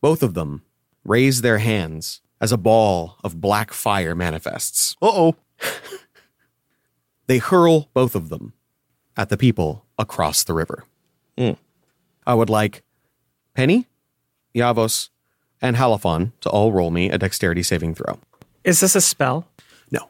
[0.00, 0.62] both of them
[1.04, 4.96] raise their hands as a ball of black fire manifests.
[5.02, 5.36] Uh oh.
[7.26, 8.54] They hurl both of them
[9.16, 10.84] at the people across the river.
[12.26, 12.82] I would like
[13.54, 13.86] Penny,
[14.54, 15.10] Iavos,
[15.62, 18.18] and Halifon to all roll me a dexterity saving throw.
[18.64, 19.46] Is this a spell?
[19.90, 20.08] No.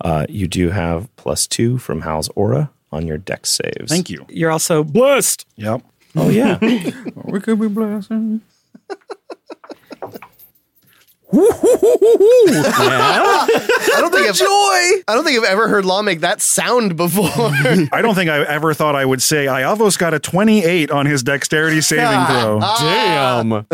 [0.00, 3.90] Uh, you do have plus two from Hal's aura on your dex saves.
[3.90, 4.26] Thank you.
[4.28, 5.46] You're also blessed.
[5.56, 5.82] Yep.
[6.16, 6.58] Oh, yeah.
[7.24, 8.10] we could be blessed.
[11.38, 11.50] I
[14.00, 14.46] don't think I've, joy.
[14.46, 17.30] I don't think I've ever heard Law make that sound before.
[17.36, 21.22] I don't think I ever thought I would say Iavos got a 28 on his
[21.22, 22.60] dexterity saving throw.
[22.60, 23.66] Damn.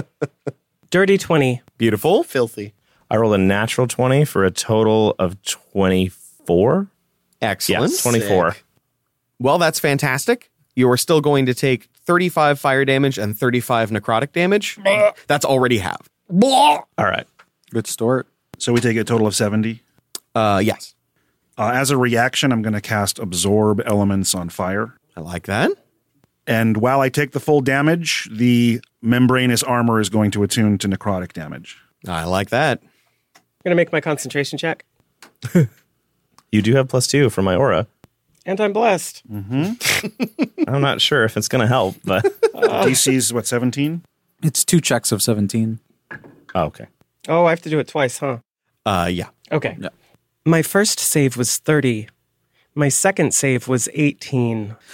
[0.90, 1.62] Dirty 20.
[1.78, 2.24] Beautiful.
[2.24, 2.74] Filthy.
[3.10, 6.88] I rolled a natural 20 for a total of 24.
[7.40, 7.92] Excellent.
[7.92, 8.56] Yes, 24.
[9.38, 10.50] Well, that's fantastic.
[10.74, 14.78] You are still going to take 35 fire damage and 35 necrotic damage.
[15.26, 16.08] That's already halved.
[16.96, 17.26] All right.
[17.72, 18.28] Good start.
[18.58, 19.82] So we take a total of 70.
[20.34, 20.94] Uh, yes.
[21.58, 24.94] Uh, as a reaction, I'm going to cast Absorb Elements on Fire.
[25.16, 25.70] I like that.
[26.46, 30.88] And while I take the full damage, the membranous armor is going to attune to
[30.88, 31.78] necrotic damage.
[32.06, 32.80] I like that.
[32.82, 34.84] I'm going to make my concentration check.
[36.52, 37.86] You do have plus two for my aura.
[38.44, 39.22] And I'm blessed.
[39.26, 40.68] Mm-hmm.
[40.68, 42.24] I'm not sure if it's going to help, but.
[42.52, 44.02] DC's what, 17?
[44.42, 45.78] It's two checks of 17.
[46.54, 46.88] Oh, okay.
[47.28, 48.38] Oh, I have to do it twice, huh?
[48.84, 49.28] Uh, yeah.
[49.50, 49.76] Okay.
[49.78, 49.90] Yeah.
[50.44, 52.08] My first save was 30.
[52.74, 54.76] My second save was 18.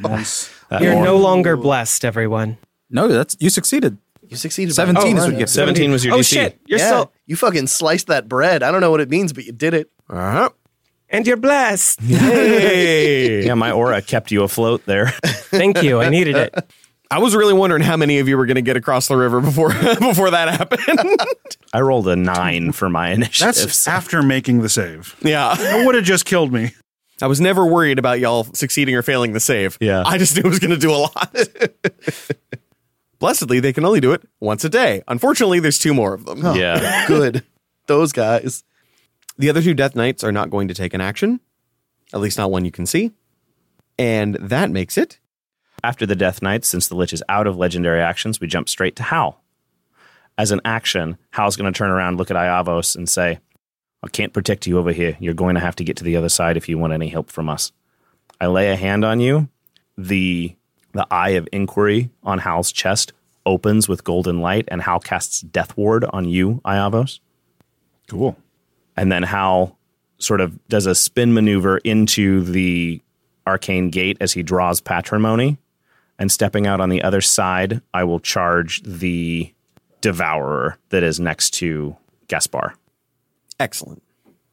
[0.00, 0.54] Nice.
[0.80, 2.58] You're no longer blessed, everyone.
[2.90, 3.98] No, that's you succeeded.
[4.28, 4.74] You succeeded.
[4.74, 5.48] 17 is what you get.
[5.48, 6.32] 17 was your oh, DC.
[6.32, 6.60] shit.
[6.66, 7.10] You're yeah, so.
[7.26, 8.62] you fucking sliced that bread.
[8.62, 9.90] I don't know what it means, but you did it.
[10.08, 10.50] Uh-huh.
[11.10, 12.00] And you're blessed.
[12.00, 13.44] Hey.
[13.46, 15.08] Yeah, my aura kept you afloat there.
[15.24, 16.00] Thank you.
[16.00, 16.54] I needed it.
[17.10, 19.40] I was really wondering how many of you were going to get across the river
[19.40, 19.68] before
[20.00, 21.16] before that happened.
[21.72, 23.54] I rolled a nine for my initiative.
[23.54, 25.16] That's so- after making the save.
[25.22, 25.54] yeah.
[25.58, 26.72] It would have just killed me.
[27.20, 29.76] I was never worried about y'all succeeding or failing the save.
[29.80, 30.02] Yeah.
[30.06, 31.34] I just knew it was going to do a lot.
[33.18, 35.02] Blessedly, they can only do it once a day.
[35.08, 36.44] Unfortunately, there's two more of them.
[36.44, 37.06] Oh, yeah.
[37.08, 37.44] Good.
[37.86, 38.62] Those guys.
[39.38, 41.40] The other two Death Knights are not going to take an action,
[42.12, 43.10] at least not one you can see.
[43.98, 45.18] And that makes it.
[45.84, 48.96] After the Death Knight, since the Lich is out of legendary actions, we jump straight
[48.96, 49.42] to Hal.
[50.36, 53.40] as an action, Hal's going to turn around, look at Iavos, and say,
[54.02, 55.16] I can't protect you over here.
[55.18, 57.30] You're going to have to get to the other side if you want any help
[57.30, 57.72] from us.
[58.40, 59.48] I lay a hand on you.
[59.96, 60.54] The
[60.92, 63.12] the eye of inquiry on Hal's chest
[63.44, 67.20] opens with golden light, and Hal casts Death Ward on you, Iavos.
[68.08, 68.36] Cool.
[68.96, 69.76] And then Hal
[70.18, 73.02] sort of does a spin maneuver into the
[73.46, 75.58] arcane gate as he draws patrimony.
[76.18, 79.52] And stepping out on the other side, I will charge the
[80.00, 81.96] devourer that is next to
[82.28, 82.74] Gaspar.
[83.60, 84.02] Excellent.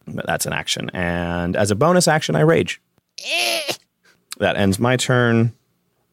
[0.08, 0.92] But that's an action.
[0.94, 2.82] And as a bonus action, I rage.
[4.38, 5.54] that ends my turn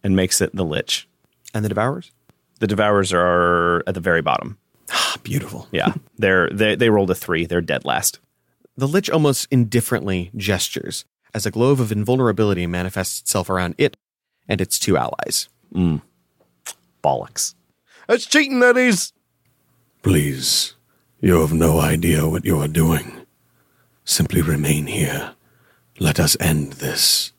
[0.02, 1.08] and makes it the Lich.
[1.54, 2.10] And the Devourers?
[2.60, 4.58] The Devourers are at the very bottom.
[4.90, 5.68] Ah, beautiful.
[5.72, 5.94] Yeah.
[6.18, 7.44] They're they they rolled a three.
[7.46, 8.20] They're dead last.
[8.76, 13.96] The Lich almost indifferently gestures as a globe of invulnerability manifests itself around it
[14.48, 15.48] and its two allies.
[15.74, 16.02] Mm.
[17.02, 17.54] Bollocks.
[18.06, 19.12] That's cheating, that is.
[20.02, 20.74] Please,
[21.20, 23.26] you have no idea what you are doing.
[24.04, 25.34] Simply remain here.
[25.98, 27.32] Let us end this.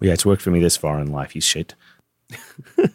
[0.00, 1.74] Yeah, it's worked for me this far in life, you shit.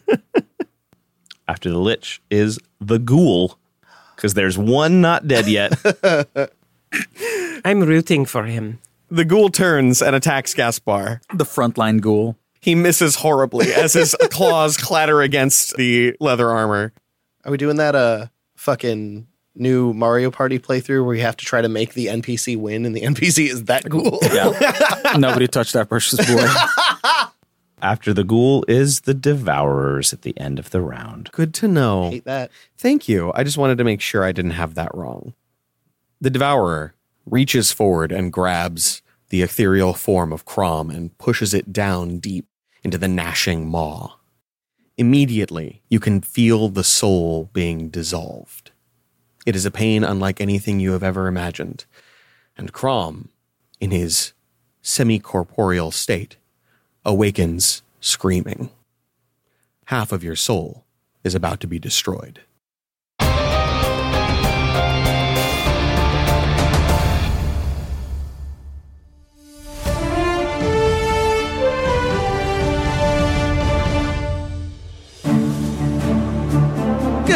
[1.48, 3.58] After the Lich is the Ghoul,
[4.16, 5.72] because there's one not dead yet.
[7.64, 8.80] I'm rooting for him.
[9.08, 11.20] The Ghoul turns and attacks Gaspar.
[11.32, 12.36] The frontline Ghoul.
[12.66, 16.92] He misses horribly as his claws clatter against the leather armor.
[17.44, 21.62] Are we doing that uh fucking new Mario Party playthrough where you have to try
[21.62, 24.18] to make the NPC win and the NPC is that ghoul?
[24.20, 25.12] Yeah.
[25.16, 26.44] Nobody touched that precious boy.
[27.80, 31.30] After the Ghoul is the Devourers at the end of the round.
[31.30, 32.10] Good to know.
[32.10, 32.50] Hate that.
[32.76, 33.30] Thank you.
[33.36, 35.34] I just wanted to make sure I didn't have that wrong.
[36.20, 36.94] The Devourer
[37.26, 42.46] reaches forward and grabs the ethereal form of Crom and pushes it down deep
[42.86, 44.14] into the gnashing maw.
[44.96, 48.70] Immediately, you can feel the soul being dissolved.
[49.44, 51.84] It is a pain unlike anything you have ever imagined.
[52.56, 53.30] And Crom,
[53.80, 54.34] in his
[54.82, 56.36] semi corporeal state,
[57.04, 58.70] awakens screaming.
[59.86, 60.84] Half of your soul
[61.24, 62.42] is about to be destroyed.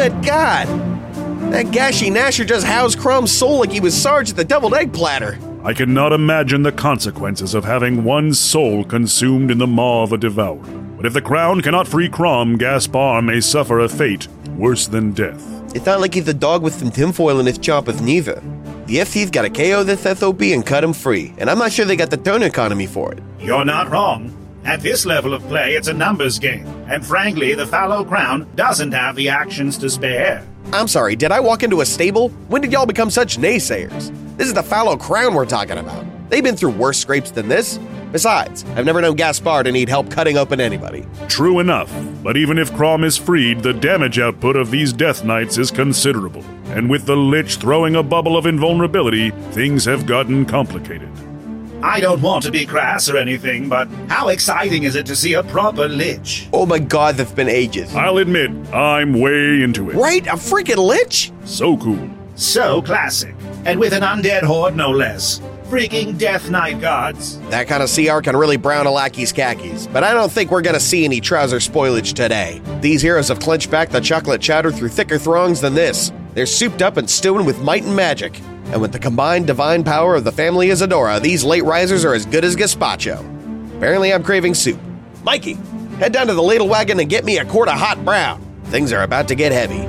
[0.01, 0.67] Good God!
[1.53, 4.95] That gashy Nasher just housed Crom's soul like he was Sarge at the deviled egg
[4.95, 5.39] platter.
[5.63, 10.17] I cannot imagine the consequences of having one soul consumed in the maw of a
[10.17, 10.65] devourer.
[10.97, 14.27] But if the crown cannot free Crom, Gaspar may suffer a fate
[14.57, 15.47] worse than death.
[15.75, 18.43] It's not like he's a dog with some tinfoil in his chompers neither.
[18.87, 21.85] The FC's got to KO this SOB and cut him free, and I'm not sure
[21.85, 23.23] they got the turn economy for it.
[23.39, 24.40] You're not wrong.
[24.65, 28.93] At this level of play, it's a numbers game, and frankly, the fallow crown doesn't
[28.93, 30.47] have the actions to spare.
[30.73, 32.29] I'm sorry, did I walk into a stable?
[32.49, 34.15] When did y'all become such naysayers?
[34.37, 36.05] This is the fallow crown we're talking about.
[36.29, 37.79] They've been through worse scrapes than this.
[38.13, 41.07] Besides, I've never known Gaspar to need help cutting open anybody.
[41.29, 41.93] True enough,
[42.23, 46.45] but even if Crom is freed, the damage output of these Death Knights is considerable.
[46.67, 51.09] And with the Lich throwing a bubble of invulnerability, things have gotten complicated.
[51.83, 55.33] I don't want to be crass or anything, but how exciting is it to see
[55.33, 56.49] a proper lich?
[56.53, 57.95] Oh my god, that's been ages.
[57.95, 59.97] I'll admit, I'm way into it.
[59.97, 60.27] Right?
[60.27, 61.33] A freaking lich?
[61.47, 62.11] So cool.
[62.35, 63.35] So classic.
[63.65, 65.41] And with an undead horde, no less.
[65.65, 67.39] Freaking Death Knight gods.
[67.49, 70.63] That kind of CR can really brown a lackey's khakis, but I don't think we're
[70.63, 72.61] gonna see any trouser spoilage today.
[72.81, 76.13] These heroes have clenched back the chocolate chowder through thicker throngs than this.
[76.35, 78.39] They're souped up and stewing with might and magic.
[78.73, 82.25] And with the combined divine power of the family Isadora, these late risers are as
[82.25, 83.19] good as gazpacho.
[83.77, 84.79] Apparently, I'm craving soup.
[85.25, 85.55] Mikey,
[85.99, 88.41] head down to the ladle wagon and get me a quart of hot brown.
[88.67, 89.87] Things are about to get heavy.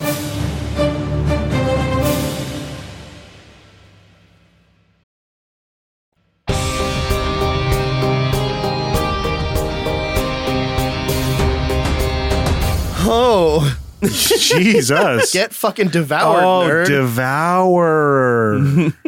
[13.04, 13.81] Oh.
[14.02, 15.32] Jesus.
[15.34, 16.88] Get fucking devoured, oh, nerd.
[16.88, 18.60] devour.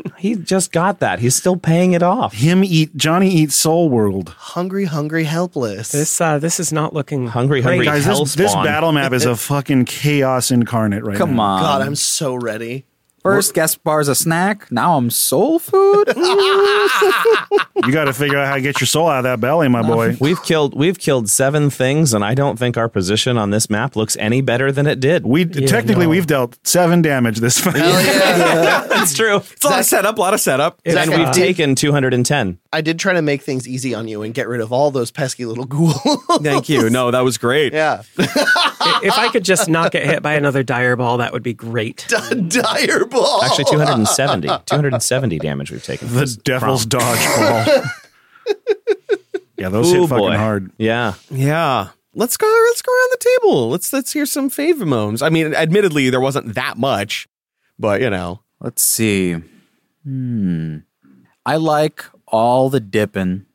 [0.18, 1.20] he just got that.
[1.20, 2.34] He's still paying it off.
[2.34, 4.30] Him eat Johnny eat Soul World.
[4.38, 5.92] hungry, hungry, helpless.
[5.92, 9.36] This uh, this is not looking Hungry, hungry Guys, this, this battle map is a
[9.36, 11.44] fucking chaos incarnate right Come now.
[11.44, 11.62] on.
[11.62, 12.86] God, I'm so ready.
[13.24, 14.70] First, Gaspar's a snack.
[14.70, 16.14] Now I'm soul food.
[17.86, 19.82] You got to figure out how to get your soul out of that belly, my
[19.82, 20.16] boy.
[20.22, 23.96] We've killed we've killed seven things, and I don't think our position on this map
[23.98, 25.26] looks any better than it did.
[25.26, 27.74] We technically we've dealt seven damage this fight.
[27.76, 29.38] That's true.
[29.38, 32.14] It's a lot of setup, a lot of setup, and we've uh, taken two hundred
[32.14, 32.60] and ten.
[32.72, 35.12] I did try to make things easy on you and get rid of all those
[35.12, 36.00] pesky little ghouls.
[36.42, 36.90] Thank you.
[36.90, 37.74] No, that was great.
[37.74, 38.04] Yeah.
[38.18, 42.08] if I could just not get hit by another dire ball, that would be great.
[42.48, 43.44] dire ball.
[43.44, 44.48] Actually, 270.
[44.48, 46.08] 270 damage we've taken.
[46.10, 47.02] The devil's prom.
[47.02, 47.90] dodgeball.
[49.58, 50.38] yeah, those Ooh, hit fucking boy.
[50.38, 50.72] hard.
[50.78, 51.14] Yeah.
[51.30, 51.90] Yeah.
[52.16, 53.70] Let's go let's go around the table.
[53.70, 55.22] Let's let's hear some favor moans.
[55.22, 57.28] I mean, admittedly there wasn't that much,
[57.80, 58.42] but you know.
[58.60, 59.36] Let's see.
[60.04, 60.78] Hmm.
[61.46, 63.46] I like all the dipping.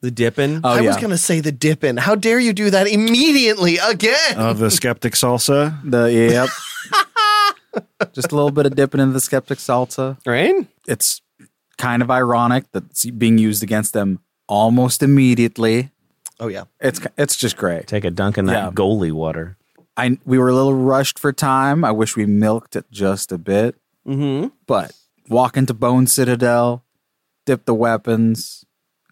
[0.00, 0.60] The dipping?
[0.62, 0.88] Oh, I yeah.
[0.88, 1.96] was going to say the dipping.
[1.96, 4.36] How dare you do that immediately again?
[4.36, 5.80] Of the skeptic salsa.
[5.88, 6.48] The yep.
[8.12, 10.18] Just a little bit of dipping into the skeptic salsa.
[10.26, 10.54] Right?
[10.86, 11.20] It's
[11.76, 15.90] kind of ironic that it's being used against them almost immediately.
[16.40, 16.64] Oh yeah.
[16.80, 17.86] It's it's just great.
[17.86, 18.70] Take a dunk in that Yeah.
[18.70, 19.56] goalie water.
[19.96, 21.84] I we were a little rushed for time.
[21.84, 23.74] I wish we milked it just a bit.
[24.06, 24.48] Mm-hmm.
[24.66, 24.92] But
[25.28, 26.84] walk into Bone Citadel,
[27.46, 28.64] dip the weapons,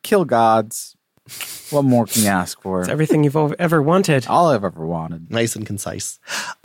[0.02, 0.96] kill gods.
[1.70, 2.80] What more can you ask for?
[2.82, 4.28] It's everything you've ever wanted.
[4.28, 5.28] All I've ever wanted.
[5.30, 6.20] Nice and concise.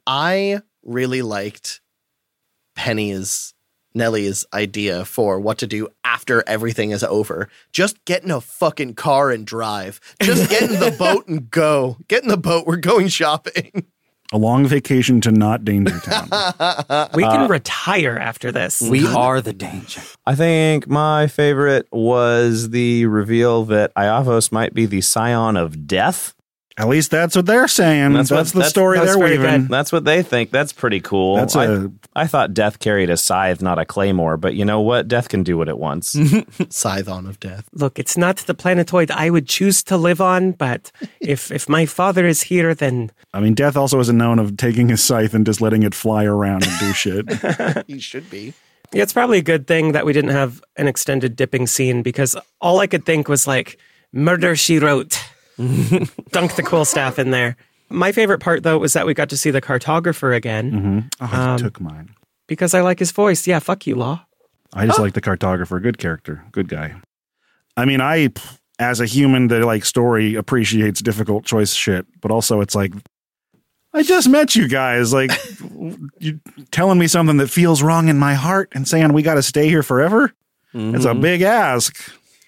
[0.05, 1.81] I really liked
[2.85, 3.53] Penny's
[3.93, 7.47] Nellie's idea for what to do after everything is over.
[7.71, 9.99] Just get in a fucking car and drive.
[10.19, 11.97] Just get in the boat and go.
[12.07, 12.65] Get in the boat.
[12.65, 13.85] We're going shopping.
[14.33, 16.27] A long vacation to not Danger Town.
[17.13, 18.81] We can Uh, retire after this.
[18.81, 20.01] We are the danger.
[20.25, 26.33] I think my favorite was the reveal that Iavos might be the scion of death.
[26.81, 28.13] At least that's what they're saying.
[28.13, 29.61] That's, what- the story that's they're very weaving.
[29.61, 29.69] good.
[29.69, 30.49] That's what they think.
[30.49, 31.35] That's pretty cool.
[31.35, 34.81] That's I a- I thought Death carried a scythe, not a claymore, but you know
[34.81, 35.07] what?
[35.07, 36.15] Death can do what it wants.
[36.15, 37.69] Scython of death.
[37.73, 41.85] Look, it's not the planetoid I would choose to live on, but if if my
[41.85, 45.45] father is here, then I mean, Death also isn't known of taking his scythe and
[45.45, 47.85] just letting it fly around and do shit.
[47.87, 48.53] He should be.
[48.91, 52.35] yeah, it's probably a good thing that we didn't have an extended dipping scene because
[52.59, 53.77] all I could think was like
[54.11, 55.17] murder she wrote.
[56.31, 57.55] Dunk the cool staff in there.
[57.89, 61.25] My favorite part though was that we got to see the cartographer again hmm Oh,
[61.27, 62.09] he Um, took mine.
[62.47, 63.45] because I like his voice.
[63.47, 64.25] Yeah, fuck you, Law.
[64.73, 65.81] I just like the cartographer.
[65.81, 66.43] Good character.
[66.53, 66.95] Good guy.
[67.75, 68.29] I mean, I,
[68.79, 72.93] as a human that like story appreciates difficult choice shit, but also it's like,
[73.93, 75.11] I just met you guys.
[75.11, 75.31] Like,
[76.19, 76.39] you
[76.71, 79.67] telling me something that feels wrong in my heart and saying we got to stay
[79.67, 80.31] here forever.
[80.73, 81.97] It's a big ask.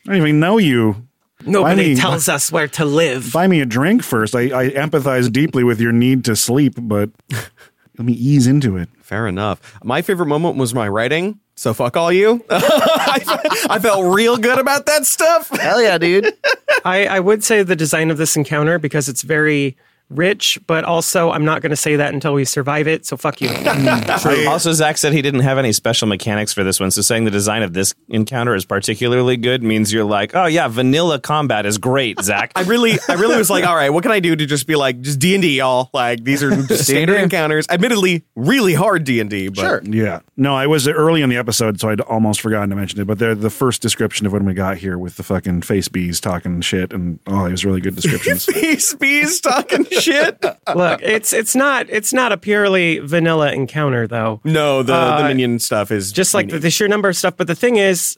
[0.05, 1.05] I don't even know you.
[1.45, 3.31] Nobody me- tells us where to live.
[3.33, 4.35] Buy me a drink first.
[4.35, 8.89] I, I empathize deeply with your need to sleep, but let me ease into it.
[9.01, 9.77] Fair enough.
[9.83, 11.39] My favorite moment was my writing.
[11.55, 12.43] So fuck all you.
[12.49, 15.49] I, I felt real good about that stuff.
[15.49, 16.33] Hell yeah, dude.
[16.85, 19.77] I, I would say the design of this encounter because it's very
[20.18, 23.05] rich, but also I'm not going to say that until we survive it.
[23.05, 23.49] So fuck you.
[24.47, 26.91] also, Zach said he didn't have any special mechanics for this one.
[26.91, 30.68] So saying the design of this encounter is particularly good means you're like, oh yeah,
[30.68, 32.51] vanilla combat is great, Zach.
[32.55, 34.76] I really, I really was like, all right, what can I do to just be
[34.76, 35.89] like, just D and D, y'all?
[35.93, 37.66] Like these are just standard encounters.
[37.70, 39.82] Admittedly, really hard D and D, but Sure.
[39.84, 40.20] Yeah.
[40.36, 43.05] No, I was early in the episode, so I'd almost forgotten to mention it.
[43.05, 46.20] But they're the first description of when we got here with the fucking face bees
[46.20, 48.45] talking shit, and oh, it was really good descriptions.
[48.45, 50.03] Bees, bees talking shit.
[50.76, 54.41] Look, it's it's not it's not a purely vanilla encounter though.
[54.43, 57.36] No, the the Uh, minion stuff is Just like the, the sheer number of stuff.
[57.38, 58.18] But the thing is,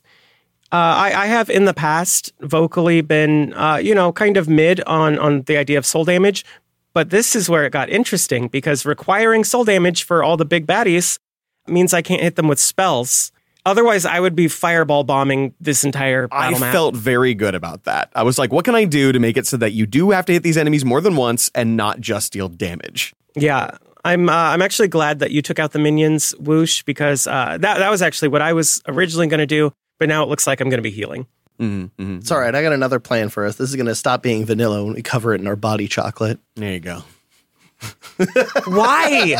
[0.71, 4.81] uh, I, I have in the past vocally been uh, you know kind of mid
[4.81, 6.43] on on the idea of soul damage.
[6.93, 10.65] But this is where it got interesting because requiring soul damage for all the big
[10.65, 11.19] baddies
[11.67, 13.31] means I can't hit them with spells.
[13.65, 16.71] Otherwise, I would be fireball bombing this entire I battle map.
[16.73, 18.11] felt very good about that.
[18.15, 20.25] I was like, what can I do to make it so that you do have
[20.25, 23.13] to hit these enemies more than once and not just deal damage?
[23.35, 24.29] Yeah, I'm.
[24.29, 27.89] Uh, I'm actually glad that you took out the minions, Wusha, because uh, that that
[27.89, 29.73] was actually what I was originally going to do.
[29.99, 31.25] But now it looks like I'm going to be healing.
[31.59, 32.17] Mm-hmm.
[32.17, 32.53] It's all right.
[32.53, 33.55] I got another plan for us.
[33.55, 36.37] This is going to stop being vanilla when we cover it in our body chocolate.
[36.55, 37.01] There you go.
[38.65, 39.35] Why?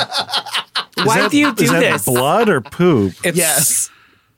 [1.04, 2.06] Why do you do Is that this?
[2.06, 3.14] blood or poop?
[3.24, 3.90] It's Yes.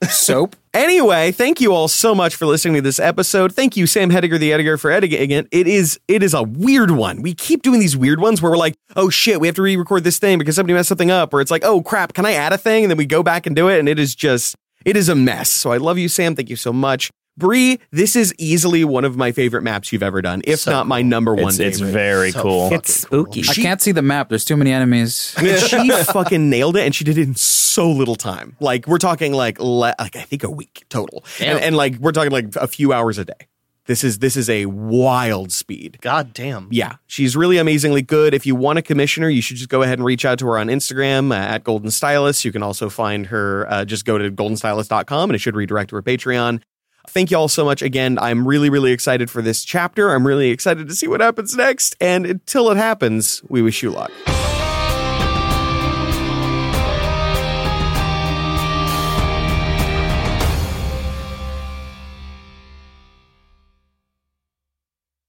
[0.03, 0.55] Soap.
[0.77, 3.51] Anyway, thank you all so much for listening to this episode.
[3.51, 5.47] Thank you, Sam Hediger, the editor, for editing it.
[5.49, 7.23] It is it is a weird one.
[7.23, 10.03] We keep doing these weird ones where we're like, oh shit, we have to re-record
[10.03, 12.53] this thing because somebody messed something up, or it's like, oh crap, can I add
[12.53, 12.83] a thing?
[12.83, 15.15] And then we go back and do it, and it is just it is a
[15.15, 15.49] mess.
[15.49, 16.35] So I love you, Sam.
[16.35, 17.09] Thank you so much.
[17.38, 20.88] Bree, this is easily one of my favorite maps you've ever done, if So not
[20.88, 21.49] my number one.
[21.49, 22.73] It's, it's very So cool.
[22.73, 23.43] It's spooky.
[23.47, 24.29] I can't see the map.
[24.29, 25.35] There's too many enemies.
[25.67, 28.55] She fucking nailed it, and she did it in so little time.
[28.59, 32.11] Like we're talking like le- like I think a week total, and, and like we're
[32.11, 33.47] talking like a few hours a day.
[33.85, 35.99] This is this is a wild speed.
[36.01, 36.67] God damn.
[36.71, 38.33] Yeah, she's really amazingly good.
[38.33, 40.57] If you want a commissioner, you should just go ahead and reach out to her
[40.57, 42.43] on Instagram uh, at Golden Stylist.
[42.43, 45.95] You can also find her, uh, just go to goldenstylist.com and it should redirect to
[45.95, 46.61] her Patreon.
[47.08, 48.20] Thank you all so much again.
[48.20, 50.14] I'm really, really excited for this chapter.
[50.14, 51.95] I'm really excited to see what happens next.
[51.99, 54.12] And until it happens, we wish you luck.